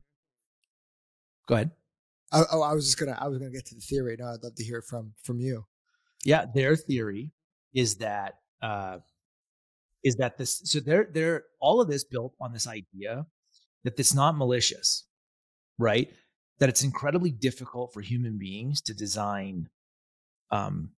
[1.46, 1.70] Go ahead.
[2.32, 4.16] Oh, oh, I was just gonna, I was gonna get to the theory.
[4.18, 5.66] No, I'd love to hear from from you.
[6.24, 7.32] Yeah, their theory
[7.74, 8.98] is that uh,
[10.02, 10.60] is that this.
[10.64, 13.26] So they're they're all of this built on this idea
[13.84, 15.06] that it's not malicious,
[15.78, 16.10] right?
[16.60, 19.68] That it's incredibly difficult for human beings to design
[20.50, 20.90] um,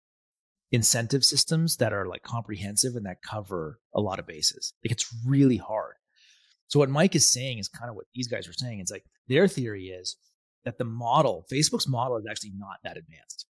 [0.73, 4.73] incentive systems that are like comprehensive and that cover a lot of bases.
[4.85, 5.95] Like it's really hard.
[6.67, 8.81] So what Mike is saying is kind of what these guys are saying.
[8.81, 10.17] It's like their theory is
[10.65, 13.47] that the model, Facebook's model, is actually not that advanced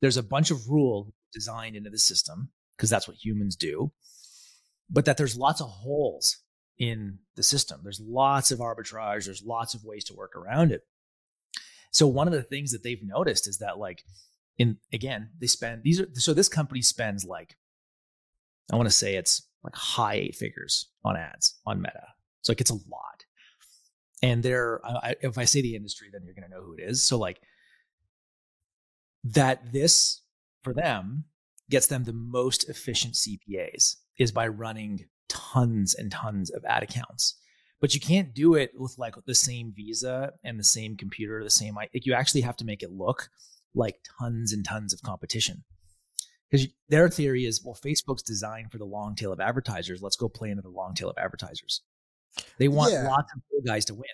[0.00, 3.92] there's a bunch of rules designed into the system because that's what humans do
[4.88, 6.38] but that there's lots of holes
[6.78, 10.82] in the system there's lots of arbitrage there's lots of ways to work around it
[11.96, 14.02] so one of the things that they've noticed is that like
[14.58, 17.56] in again they spend these are so this company spends like
[18.72, 22.06] i want to say it's like high eight figures on ads on meta.
[22.42, 23.24] So like it's a lot.
[24.22, 26.82] And they're I, if i say the industry then you're going to know who it
[26.82, 27.02] is.
[27.02, 27.40] So like
[29.24, 30.22] that this
[30.62, 31.24] for them
[31.68, 37.36] gets them the most efficient CPAs is by running tons and tons of ad accounts.
[37.80, 41.50] But you can't do it with like the same visa and the same computer, the
[41.50, 43.28] same like you actually have to make it look
[43.74, 45.64] like tons and tons of competition.
[46.50, 50.00] Because their theory is, well, Facebook's designed for the long tail of advertisers.
[50.00, 51.82] Let's go play into the long tail of advertisers.
[52.58, 53.08] They want Yeah.
[53.08, 54.04] lots of cool guys to win.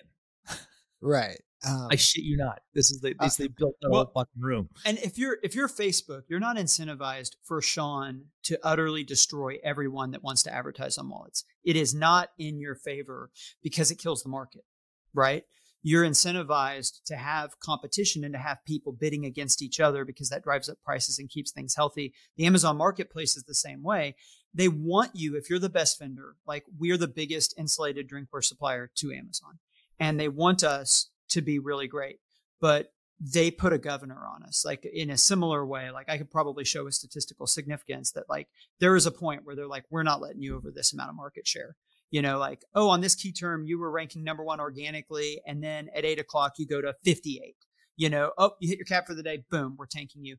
[1.03, 1.41] Right.
[1.67, 2.61] Um, I shit you not.
[2.73, 4.69] This is the Uh, they built the well- whole fucking room.
[4.85, 10.11] And if you're if you're Facebook, you're not incentivized for Sean to utterly destroy everyone
[10.11, 11.45] that wants to advertise on wallets.
[11.63, 13.31] It is not in your favor
[13.61, 14.65] because it kills the market,
[15.13, 15.45] right?
[15.85, 20.43] You're incentivized to have competition and to have people bidding against each other because that
[20.43, 22.13] drives up prices and keeps things healthy.
[22.37, 24.15] The Amazon marketplace is the same way.
[24.53, 28.89] They want you, if you're the best vendor, like we're the biggest insulated drinkware supplier
[28.95, 29.59] to Amazon,
[29.99, 32.19] and they want us to be really great.
[32.61, 35.91] But they put a governor on us like in a similar way.
[35.91, 38.47] Like i could probably show a statistical significance that like
[38.79, 41.15] there is a point where they're like we're not letting you over this amount of
[41.15, 41.75] market share.
[42.11, 45.63] You know like oh on this key term you were ranking number one organically and
[45.63, 47.55] then at eight o'clock you go to 58
[47.95, 50.37] you know oh you hit your cap for the day boom we're tanking you.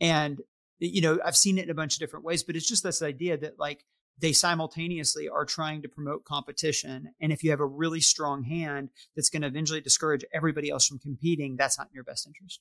[0.00, 0.40] And
[0.78, 3.02] you know i've seen it in a bunch of different ways but it's just this
[3.02, 3.84] idea that like
[4.20, 8.90] they simultaneously are trying to promote competition and if you have a really strong hand
[9.16, 12.60] that's going to eventually discourage everybody else from competing that's not in your best interest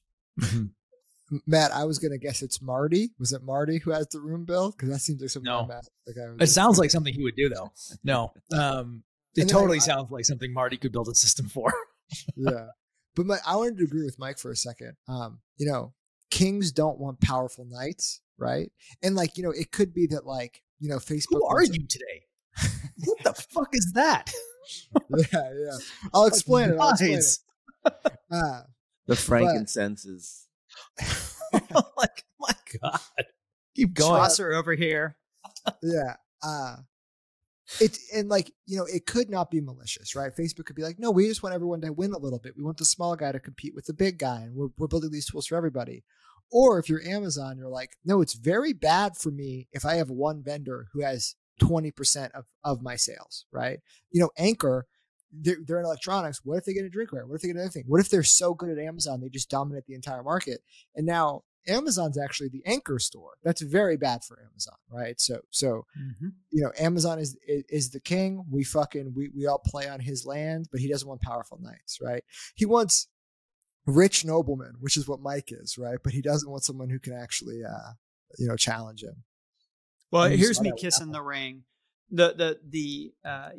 [1.45, 3.12] Matt, I was gonna guess it's Marty.
[3.20, 4.72] Was it Marty who has the room bill?
[4.72, 5.66] Because that seems like something No.
[5.68, 5.86] Matt.
[6.07, 7.72] Like I was It sounds like something he would do, though.
[8.03, 9.03] No, um,
[9.36, 11.72] it And totally I- sounds like something Marty could build a system for.
[12.36, 12.68] yeah.
[13.16, 14.93] But my, I wanted to agree with Mike for a second.
[15.07, 15.93] Um, you know,
[16.32, 18.72] kings don't want powerful knights, right?
[19.03, 21.39] And like, you know, it could be that like, you know, Facebook.
[21.39, 22.23] Who are you today?
[23.05, 24.32] what the fuck is that?
[25.09, 25.77] yeah, yeah.
[26.13, 26.77] I'll explain it.
[26.80, 27.38] I'll explain it.
[28.32, 28.61] Uh,
[29.07, 30.45] The frankincense is
[31.97, 32.99] like, my God.
[33.75, 34.21] Keep going.
[34.21, 35.15] Chaucer over here
[35.82, 36.15] yeah.
[36.43, 36.77] Uh
[37.80, 40.36] it and like, you know, it could not be malicious, right?
[40.36, 42.55] Facebook could be like, no, we just want everyone to win a little bit.
[42.57, 45.11] We want the small guy to compete with the big guy, and we're, we're building
[45.11, 46.03] these tools for everybody.
[46.51, 50.09] Or if you're Amazon, you're like, no, it's very bad for me if I have
[50.09, 53.79] one vendor who has 20% of, of my sales, right?
[54.11, 54.87] You know, Anker,
[55.31, 56.41] they're, they're in electronics.
[56.43, 57.27] What if they get a drinkware?
[57.27, 57.83] What if they get anything?
[57.87, 60.61] What if they're so good at Amazon, they just dominate the entire market?
[60.95, 63.33] And now Amazon's actually the anchor store.
[63.43, 65.19] That's very bad for Amazon, right?
[65.19, 66.29] So, so mm-hmm.
[66.51, 68.45] you know, Amazon is, is is the king.
[68.49, 71.99] We fucking we we all play on his land, but he doesn't want powerful knights,
[72.01, 72.23] right?
[72.55, 73.07] He wants
[73.89, 75.97] rich nobleman, which is what Mike is, right?
[76.03, 77.93] But he doesn't want someone who can actually, uh,
[78.37, 79.23] you know, challenge him.
[80.11, 81.63] Well, You here's me kissing the ring.
[82.11, 83.49] The the the uh,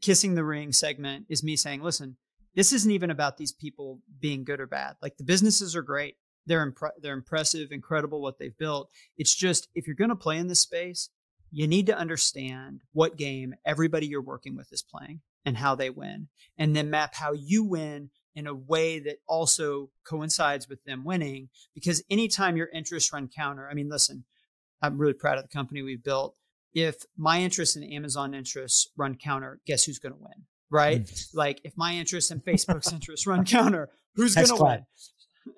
[0.00, 2.16] kissing the ring segment is me saying, listen,
[2.54, 4.96] this isn't even about these people being good or bad.
[5.00, 6.16] Like the businesses are great.
[6.46, 8.90] They're impre- they're impressive, incredible what they've built.
[9.16, 11.10] It's just if you're going to play in this space,
[11.50, 15.90] you need to understand what game everybody you're working with is playing and how they
[15.90, 16.28] win,
[16.58, 21.48] and then map how you win in a way that also coincides with them winning.
[21.74, 24.24] Because anytime your interests run counter, I mean, listen,
[24.80, 26.36] I'm really proud of the company we've built.
[26.74, 30.46] If my interests and Amazon interests run counter, guess who's going to win?
[30.70, 31.04] Right?
[31.04, 31.34] Mm.
[31.34, 34.86] Like if my interests and Facebook's interests run counter, who's going to win?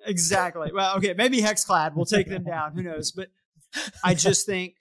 [0.05, 0.71] Exactly.
[0.73, 2.73] Well, okay, maybe Hexclad will take them down.
[2.73, 3.11] Who knows?
[3.11, 3.29] But
[4.03, 4.75] I just think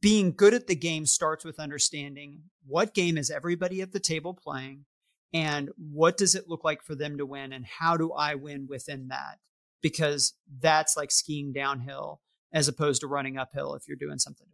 [0.00, 4.34] being good at the game starts with understanding what game is everybody at the table
[4.34, 4.84] playing
[5.32, 8.66] and what does it look like for them to win and how do I win
[8.68, 9.38] within that?
[9.82, 12.20] Because that's like skiing downhill
[12.52, 14.46] as opposed to running uphill if you're doing something.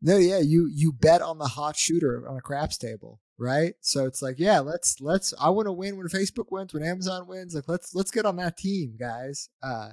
[0.00, 3.74] No, yeah, you you bet on the hot shooter on a craps table, right?
[3.80, 7.26] So it's like, yeah, let's let's I want to win when Facebook wins, when Amazon
[7.26, 7.54] wins.
[7.54, 9.48] Like let's let's get on that team, guys.
[9.62, 9.90] Uh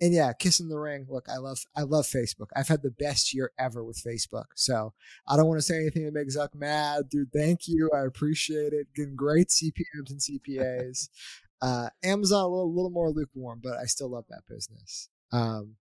[0.00, 1.06] and yeah, kissing the ring.
[1.08, 2.48] Look, I love I love Facebook.
[2.56, 4.46] I've had the best year ever with Facebook.
[4.54, 4.92] So
[5.28, 7.32] I don't want to say anything to make Zuck mad, dude.
[7.32, 8.88] Thank you, I appreciate it.
[8.94, 11.08] Getting great CPMS and CPAs.
[11.62, 15.08] uh, Amazon a little, little more lukewarm, but I still love that business.
[15.32, 15.76] Um,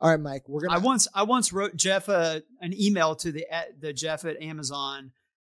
[0.00, 0.78] all right, Mike, we're gonna.
[0.78, 3.46] I once I once wrote Jeff a, an email to the
[3.80, 5.12] the Jeff at Amazon,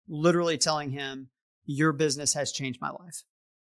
[0.08, 1.28] literally telling him
[1.64, 3.22] your business has changed my life,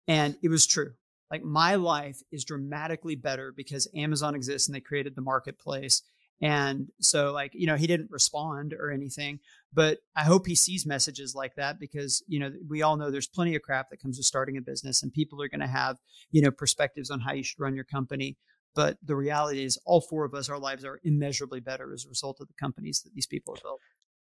[0.09, 0.95] and it was true
[1.31, 6.03] like my life is dramatically better because Amazon exists and they created the marketplace.
[6.43, 9.41] And so, like, you know, he didn't respond or anything,
[9.73, 13.27] but I hope he sees messages like that because, you know, we all know there's
[13.27, 15.97] plenty of crap that comes with starting a business and people are going to have,
[16.31, 18.37] you know, perspectives on how you should run your company.
[18.75, 22.11] But the reality is, all four of us, our lives are immeasurably better as a
[22.11, 23.81] result of the companies that these people have built.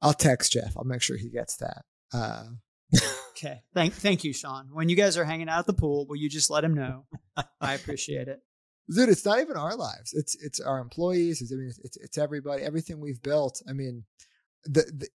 [0.02, 0.76] I'll text Jeff.
[0.76, 1.84] I'll make sure he gets that.
[2.12, 2.44] Uh,
[3.36, 3.62] okay.
[3.74, 4.68] Thank thank you, Sean.
[4.72, 7.06] When you guys are hanging out at the pool, will you just let him know?
[7.60, 8.40] I appreciate it.
[8.94, 10.12] Dude, it's not even our lives.
[10.12, 11.40] It's it's our employees.
[11.40, 12.62] It's I mean it's it's everybody.
[12.62, 13.62] Everything we've built.
[13.68, 14.04] I mean,
[14.64, 15.08] the, the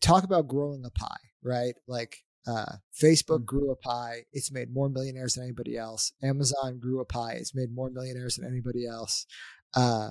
[0.00, 1.74] talk about growing a pie, right?
[1.88, 4.24] Like uh, Facebook grew a pie.
[4.32, 6.12] It's made more millionaires than anybody else.
[6.22, 7.34] Amazon grew a pie.
[7.34, 9.26] It's made more millionaires than anybody else.
[9.74, 10.10] Uh,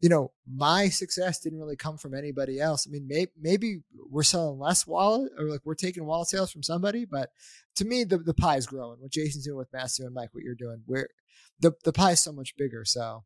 [0.00, 2.86] you know, my success didn't really come from anybody else.
[2.86, 3.80] I mean, maybe, maybe
[4.10, 7.30] we're selling less wallet or like we're taking wallet sales from somebody, but
[7.76, 9.00] to me, the, the pie is growing.
[9.00, 11.08] What Jason's doing with Matthew and Mike, what you're doing, where
[11.60, 12.84] the, the pie is so much bigger.
[12.84, 13.24] So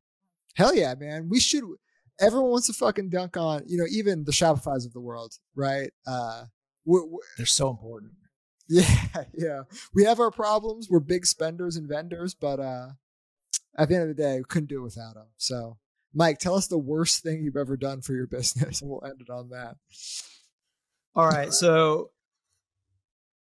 [0.54, 1.28] hell yeah, man.
[1.28, 1.64] We should,
[2.20, 5.90] everyone wants to fucking dunk on, you know, even the Shopify's of the world, right?
[6.06, 6.44] Uh,
[6.84, 8.12] we're, we're, they're so important.
[8.72, 9.24] Yeah.
[9.36, 9.62] Yeah.
[9.92, 10.88] We have our problems.
[10.88, 12.90] We're big spenders and vendors, but, uh,
[13.76, 15.26] at the end of the day, we couldn't do it without them.
[15.38, 15.76] So
[16.14, 19.20] Mike, tell us the worst thing you've ever done for your business, and we'll end
[19.20, 19.76] it on that.
[21.14, 21.52] All right.
[21.52, 22.10] So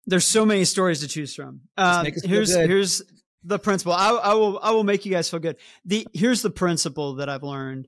[0.05, 1.61] there's so many stories to choose from.
[1.77, 3.03] Um, here's here's
[3.43, 3.93] the principle.
[3.93, 5.57] I, I, will I will make you guys feel good.
[5.85, 7.87] The here's the principle that I've learned.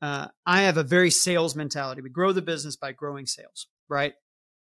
[0.00, 2.02] Uh, I have a very sales mentality.
[2.02, 4.14] We grow the business by growing sales, right?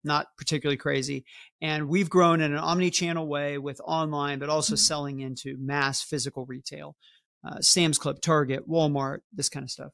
[0.04, 1.26] Not particularly crazy.
[1.62, 6.46] And we've grown in an omni-channel way with online, but also selling into mass physical
[6.46, 6.96] retail
[7.44, 9.92] uh, Sam's Club, Target, Walmart, this kind of stuff.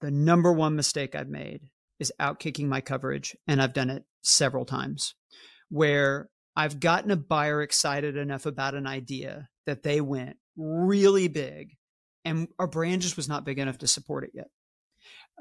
[0.00, 1.62] The number one mistake I've made
[1.98, 5.14] is outkicking my coverage, and I've done it several times
[5.68, 11.76] where I've gotten a buyer excited enough about an idea that they went really big,
[12.24, 14.48] and our brand just was not big enough to support it yet.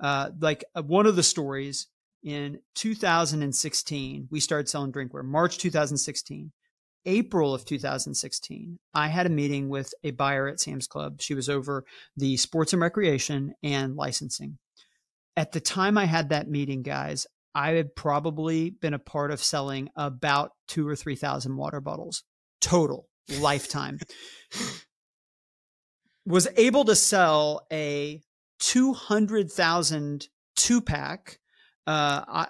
[0.02, 1.88] Uh, like uh, one of the stories
[2.24, 6.52] in 2016, we started selling drinkware, March 2016.
[7.08, 11.22] April of 2016, I had a meeting with a buyer at Sam's Club.
[11.22, 11.86] She was over
[12.16, 14.60] the sports and recreation and licensing.
[15.36, 19.42] At the time I had that meeting, guys, I had probably been a part of
[19.42, 22.24] selling about two or 3,000 water bottles
[22.62, 23.08] total
[23.40, 24.00] lifetime.
[26.26, 28.22] was able to sell a
[28.60, 30.28] 200,000
[30.58, 31.40] two pack
[31.86, 32.48] uh,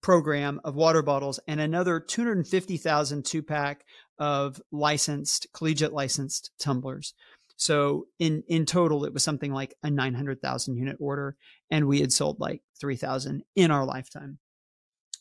[0.00, 3.84] program of water bottles and another 250,000 two pack
[4.18, 7.14] of licensed, collegiate licensed tumblers.
[7.56, 11.36] So in, in total, it was something like a 900,000 unit order,
[11.70, 14.38] and we had sold like 3,000 in our lifetime.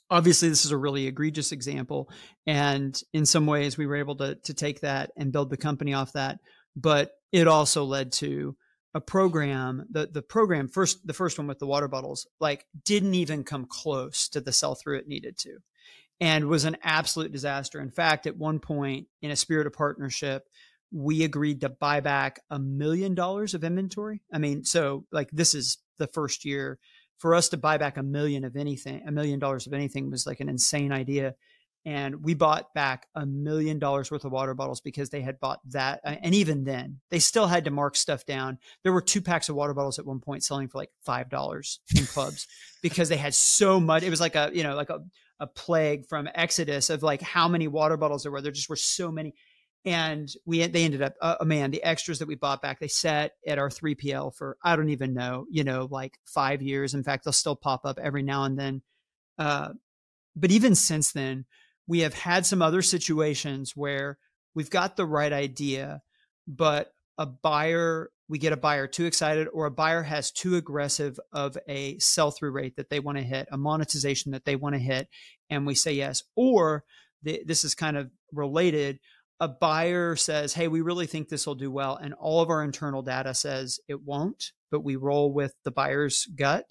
[0.09, 2.09] Obviously, this is a really egregious example.
[2.45, 5.93] And in some ways, we were able to, to take that and build the company
[5.93, 6.39] off that.
[6.75, 8.55] But it also led to
[8.93, 13.13] a program the the program first the first one with the water bottles like didn't
[13.13, 15.57] even come close to the sell through it needed to
[16.19, 17.79] and was an absolute disaster.
[17.79, 20.47] In fact at one point in a spirit of partnership
[20.91, 24.21] we agreed to buy back a million dollars of inventory.
[24.33, 26.79] I mean so like this is the first year.
[27.17, 30.25] For us to buy back a million of anything a million dollars of anything was
[30.25, 31.35] like an insane idea
[31.87, 35.61] and we bought back a million dollars worth of water bottles because they had bought
[35.71, 38.59] that uh, and even then they still had to mark stuff down.
[38.83, 41.79] There were two packs of water bottles at one point selling for like five dollars
[41.95, 42.45] in clubs
[42.81, 44.99] because they had so much it was like a you know like a,
[45.39, 48.41] a plague from exodus of like how many water bottles there were.
[48.41, 49.33] There just were so many.
[49.85, 53.31] And we they ended up uh, man the extras that we bought back they sat
[53.47, 56.93] at our 3pl for i don't even know you know like five years.
[56.93, 58.81] In fact they'll still pop up every now and then.
[59.39, 59.69] Uh,
[60.35, 61.45] but even since then
[61.87, 64.17] we have had some other situations where
[64.53, 66.01] we've got the right idea,
[66.47, 71.19] but a buyer, we get a buyer too excited or a buyer has too aggressive
[71.31, 74.75] of a sell through rate that they want to hit, a monetization that they want
[74.75, 75.07] to hit,
[75.49, 76.23] and we say yes.
[76.35, 76.83] Or
[77.23, 78.99] the, this is kind of related.
[79.39, 81.95] A buyer says, Hey, we really think this will do well.
[81.95, 86.25] And all of our internal data says it won't, but we roll with the buyer's
[86.25, 86.65] gut.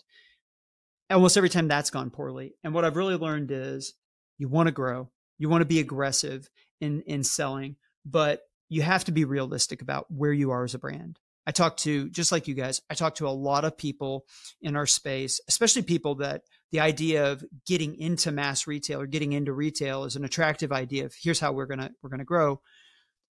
[1.08, 2.54] Almost every time that's gone poorly.
[2.64, 3.94] And what I've really learned is
[4.38, 6.48] you want to grow, you want to be aggressive
[6.80, 10.78] in in selling, but you have to be realistic about where you are as a
[10.78, 11.18] brand.
[11.46, 14.24] I talk to just like you guys, I talk to a lot of people
[14.60, 16.42] in our space, especially people that
[16.72, 21.04] the idea of getting into mass retail or getting into retail is an attractive idea
[21.04, 22.60] of here's how we're going to we're going to grow.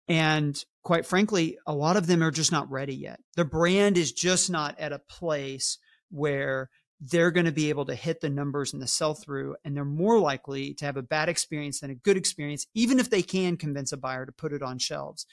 [0.07, 3.19] And quite frankly, a lot of them are just not ready yet.
[3.35, 5.77] The brand is just not at a place
[6.09, 6.69] where
[6.99, 9.85] they're going to be able to hit the numbers and the sell through, and they're
[9.85, 13.55] more likely to have a bad experience than a good experience, even if they can
[13.55, 15.27] convince a buyer to put it on shelves.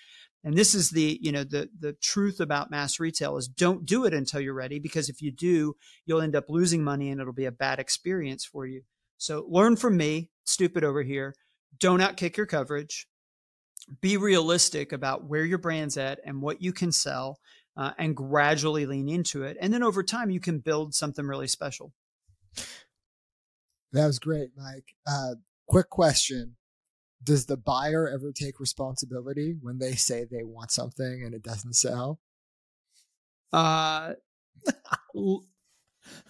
[0.45, 4.05] And this is the, you know, the the truth about mass retail is don't do
[4.05, 5.75] it until you're ready, because if you do,
[6.05, 8.83] you'll end up losing money and it'll be a bad experience for you.
[9.17, 11.35] So learn from me, stupid over here.
[11.79, 13.07] Don't outkick your coverage.
[14.03, 17.39] Be realistic about where your brand's at and what you can sell
[17.77, 19.57] uh, and gradually lean into it.
[19.61, 21.93] And then over time, you can build something really special.
[23.93, 24.95] That was great, Mike.
[25.07, 25.37] Uh,
[25.69, 26.57] quick question
[27.23, 31.75] Does the buyer ever take responsibility when they say they want something and it doesn't
[31.75, 32.21] sell?
[33.53, 34.15] Uh,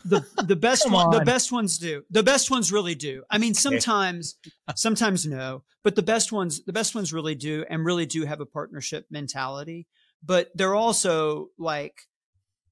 [0.04, 2.04] the the best one, the best ones do.
[2.10, 3.24] The best ones really do.
[3.30, 4.36] I mean, sometimes,
[4.76, 8.40] sometimes no, but the best ones, the best ones really do, and really do have
[8.40, 9.86] a partnership mentality
[10.24, 12.02] but they're also like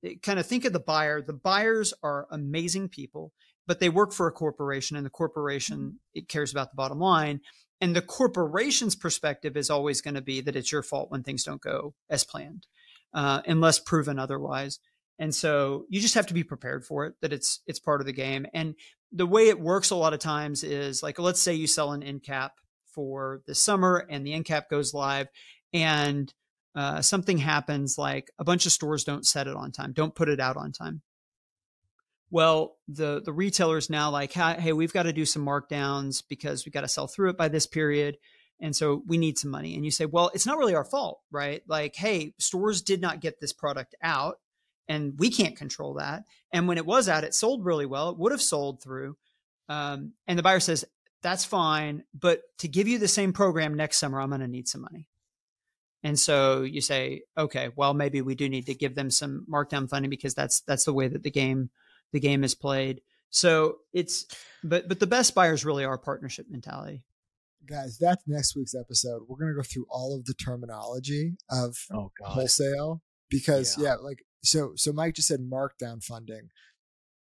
[0.04, 3.32] eh, kind of think of the buyer the buyers are amazing people
[3.66, 5.96] but they work for a corporation and the corporation mm-hmm.
[6.14, 7.40] it cares about the bottom line
[7.80, 11.42] and the corporation's perspective is always going to be that it's your fault when things
[11.42, 12.66] don't go as planned
[13.14, 14.78] uh, unless proven otherwise
[15.18, 18.06] and so you just have to be prepared for it that it's it's part of
[18.06, 18.74] the game and
[19.12, 22.02] the way it works a lot of times is like let's say you sell an
[22.02, 22.52] end cap
[22.86, 25.28] for the summer and the end cap goes live
[25.72, 26.32] and
[26.74, 30.28] uh, something happens like a bunch of stores don't set it on time, don't put
[30.28, 31.02] it out on time.
[32.30, 36.72] Well, the the retailer's now like, hey, we've got to do some markdowns because we've
[36.72, 38.16] got to sell through it by this period.
[38.58, 39.74] And so we need some money.
[39.74, 41.62] And you say, well, it's not really our fault, right?
[41.66, 44.36] Like, hey, stores did not get this product out
[44.88, 46.24] and we can't control that.
[46.52, 48.10] And when it was out, it sold really well.
[48.10, 49.16] It would have sold through.
[49.68, 50.84] Um, and the buyer says,
[51.22, 52.04] that's fine.
[52.18, 55.08] But to give you the same program next summer, I'm going to need some money.
[56.04, 59.88] And so you say, okay, well, maybe we do need to give them some markdown
[59.88, 61.70] funding because that's that's the way that the game
[62.12, 63.00] the game is played.
[63.30, 64.26] So it's
[64.62, 67.02] but but the best buyers really are partnership mentality.
[67.66, 69.22] Guys, that's next week's episode.
[69.28, 73.00] We're gonna go through all of the terminology of oh, wholesale
[73.30, 73.84] because yeah.
[73.84, 76.48] yeah, like so so Mike just said markdown funding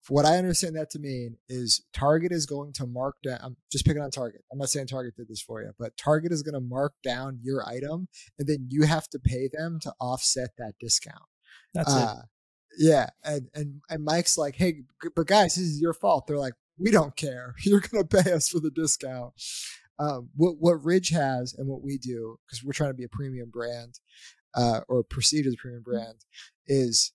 [0.08, 3.38] what I understand that to mean is Target is going to mark down.
[3.42, 4.42] I'm just picking on Target.
[4.50, 7.38] I'm not saying Target did this for you, but Target is going to mark down
[7.42, 8.08] your item,
[8.38, 11.22] and then you have to pay them to offset that discount.
[11.74, 12.28] That's uh, it.
[12.78, 14.82] Yeah, and and and Mike's like, hey,
[15.14, 16.26] but guys, this is your fault.
[16.26, 17.54] They're like, we don't care.
[17.64, 19.34] You're going to pay us for the discount.
[19.98, 23.08] Um, what what Ridge has and what we do because we're trying to be a
[23.08, 24.00] premium brand
[24.54, 26.24] uh, or perceived as a premium brand
[26.66, 27.12] is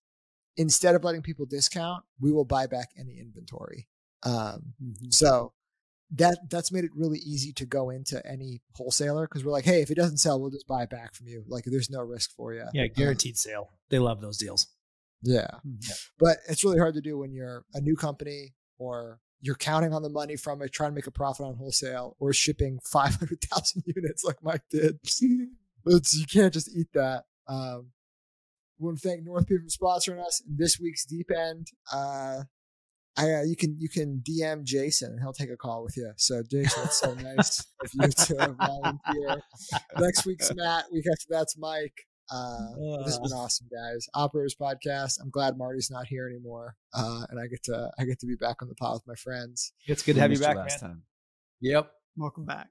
[0.58, 3.88] instead of letting people discount, we will buy back any inventory.
[4.24, 5.10] Um, mm-hmm.
[5.10, 5.54] So
[6.12, 9.82] that that's made it really easy to go into any wholesaler because we're like, hey,
[9.82, 11.44] if it doesn't sell, we'll just buy it back from you.
[11.48, 12.66] Like, there's no risk for you.
[12.74, 13.70] Yeah, um, guaranteed um, sale.
[13.90, 14.68] They love those deals.
[15.22, 15.48] Yeah.
[15.66, 15.76] Mm-hmm.
[15.82, 19.94] yeah, but it's really hard to do when you're a new company or you're counting
[19.94, 23.16] on the money from it, trying to make a profit on wholesale, or shipping five
[23.16, 25.00] hundred thousand units like Mike did.
[25.20, 27.26] you can't just eat that.
[27.48, 27.92] Um,
[28.80, 31.68] we want to thank Northbeam for sponsoring us in this week's Deep End.
[31.92, 32.44] Uh,
[33.18, 36.12] I, uh, you can you can DM Jason and he'll take a call with you.
[36.18, 39.42] So Jason, it's so nice if you to volunteer.
[40.00, 40.86] Next week's Matt.
[40.92, 42.06] Week after that's Mike.
[42.30, 42.58] Uh,
[43.06, 44.06] this has been awesome, guys.
[44.14, 45.20] Operators podcast.
[45.22, 48.36] I'm glad Marty's not here anymore, uh, and I get to I get to be
[48.36, 49.74] back on the pod with my friends.
[49.88, 50.92] It's good to have you back, last man.
[50.92, 51.02] time.
[51.62, 51.90] Yep.
[52.18, 52.68] Welcome back.